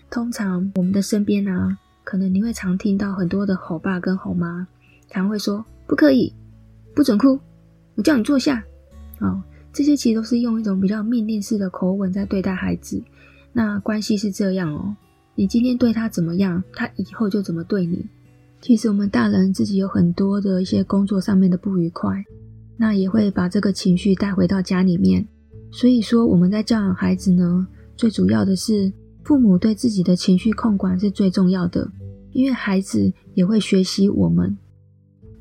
[0.10, 4.68] 通常我们的身边啊，可能你会常听到很多的吼爸跟吼妈，
[5.10, 6.32] 常会说不可以，
[6.96, 7.40] 不准哭，
[7.96, 8.64] 我叫你坐下。
[9.24, 9.42] 哦，
[9.72, 13.02] 这些其实都是用一种比较命令式的口吻在对待孩子。
[13.52, 14.96] 那关系是这样哦，
[15.36, 18.06] 你今天对他怎么样，他以后就怎么对你。
[18.62, 22.24] 其实我们大人自己有很多的一些工作上面的不愉快。
[22.76, 25.26] 那也会把这个情绪带回到家里面，
[25.72, 28.92] 所以说我们在教养孩子呢，最主要的是
[29.24, 31.90] 父母对自己的情绪控管是最重要的，
[32.32, 34.58] 因为孩子也会学习我们。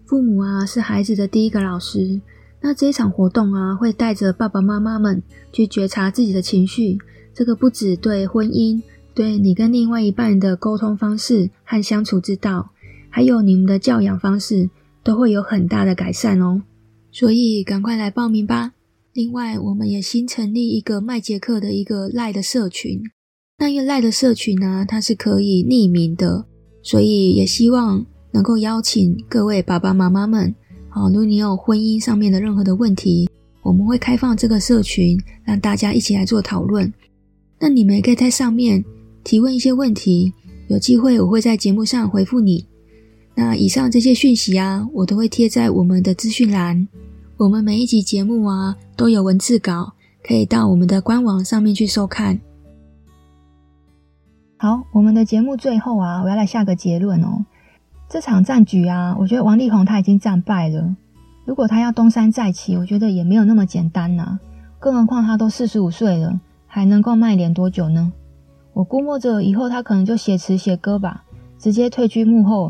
[0.05, 2.21] 父母啊是孩子的第一个老师，
[2.64, 5.20] 那这一场活动啊会带着爸爸妈妈们
[5.52, 6.97] 去觉察自己的情绪，
[7.34, 8.80] 这个不止对婚姻，
[9.14, 12.70] 对你跟另外一半的沟通方式和相处之道，
[13.10, 14.70] 还有你们的教养方式，
[15.02, 16.62] 都会有很大的改善哦。
[17.10, 18.72] 所以赶快来报名吧！
[19.12, 23.02] 另外，我们也新成立一个麦杰克的一个赖的社群。
[23.59, 26.47] 那一个赖的社群呢，它是可以匿名的，
[26.82, 30.55] 所以也希望能够邀请各位爸爸妈妈们。
[30.94, 33.27] 好，如果你有婚姻上面的任何的问题，
[33.62, 36.93] 我们会开放这个社群，让大家一起来做讨论。
[37.59, 38.85] 那你们也可以在上面
[39.24, 40.31] 提问一些问题，
[40.69, 42.66] 有机会我会在节目上回复你。
[43.35, 46.86] 那以上这些讯息啊，我都会贴在我们的资讯栏。
[47.39, 52.39] 我们每一集节目啊，都有文字稿，可以到我们的官网上面去收看。
[54.59, 57.47] 好，我们的节目最后啊，我要来下个结论哦。
[58.12, 60.94] 这场战局啊，我觉得王力宏他已经战败了。
[61.47, 64.40] 如果他要东山再起，我觉得也没有那么简单呐、啊。
[64.78, 68.12] 更何况他都四十五岁了，还能够卖脸多久呢？
[68.74, 71.24] 我估摸着以后他可能就写词写歌吧，
[71.59, 72.68] 直接退居幕后。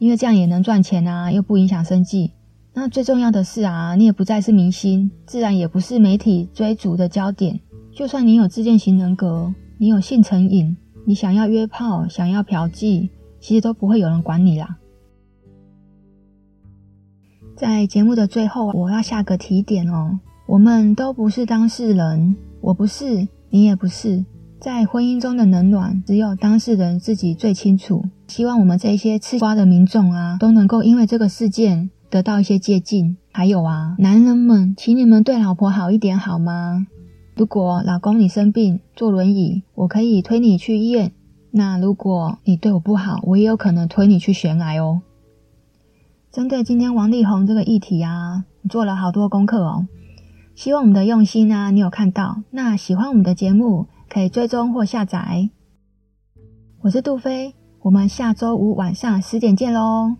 [0.00, 2.32] 因为这样也能赚钱啊，又不影响生计。
[2.74, 7.60] 那最重要的是啊，你也不再是明星，自然也不是媒体追逐的焦点。
[7.94, 13.10] 就算你有自恋型人格，你有性成瘾，你想要约炮，想要嫖妓，
[13.42, 14.78] 其实都不会有人管你啦。
[17.56, 24.24] 在节目的最后，我要下个提点哦，我们都不是当事人，我不是，你也不是。
[24.60, 28.04] 在婚姻中的冷暖，只有当事人自己最清楚。
[28.28, 33.16] 希望我们这些吃瓜的民众啊，都能够因为这个事件得到一些借鉴。
[33.32, 36.86] 还有啊，男人们，请你们对老婆好一点好吗？
[37.34, 41.12] 如果老公你生病坐轮椅，我可以推你去医院。
[41.54, 45.02] 那如果你对我不好，我也有可能推你去悬崖哦。
[46.30, 49.86] 针对今天王力宏这个议题啊，我做了好多功课哦。
[50.54, 52.42] 希望我们的用心呢，你有看到。
[52.50, 55.50] 那喜欢我们的节目，可以追踪或下载。
[56.80, 60.16] 我是杜飞，我们下周五晚上十点见喽。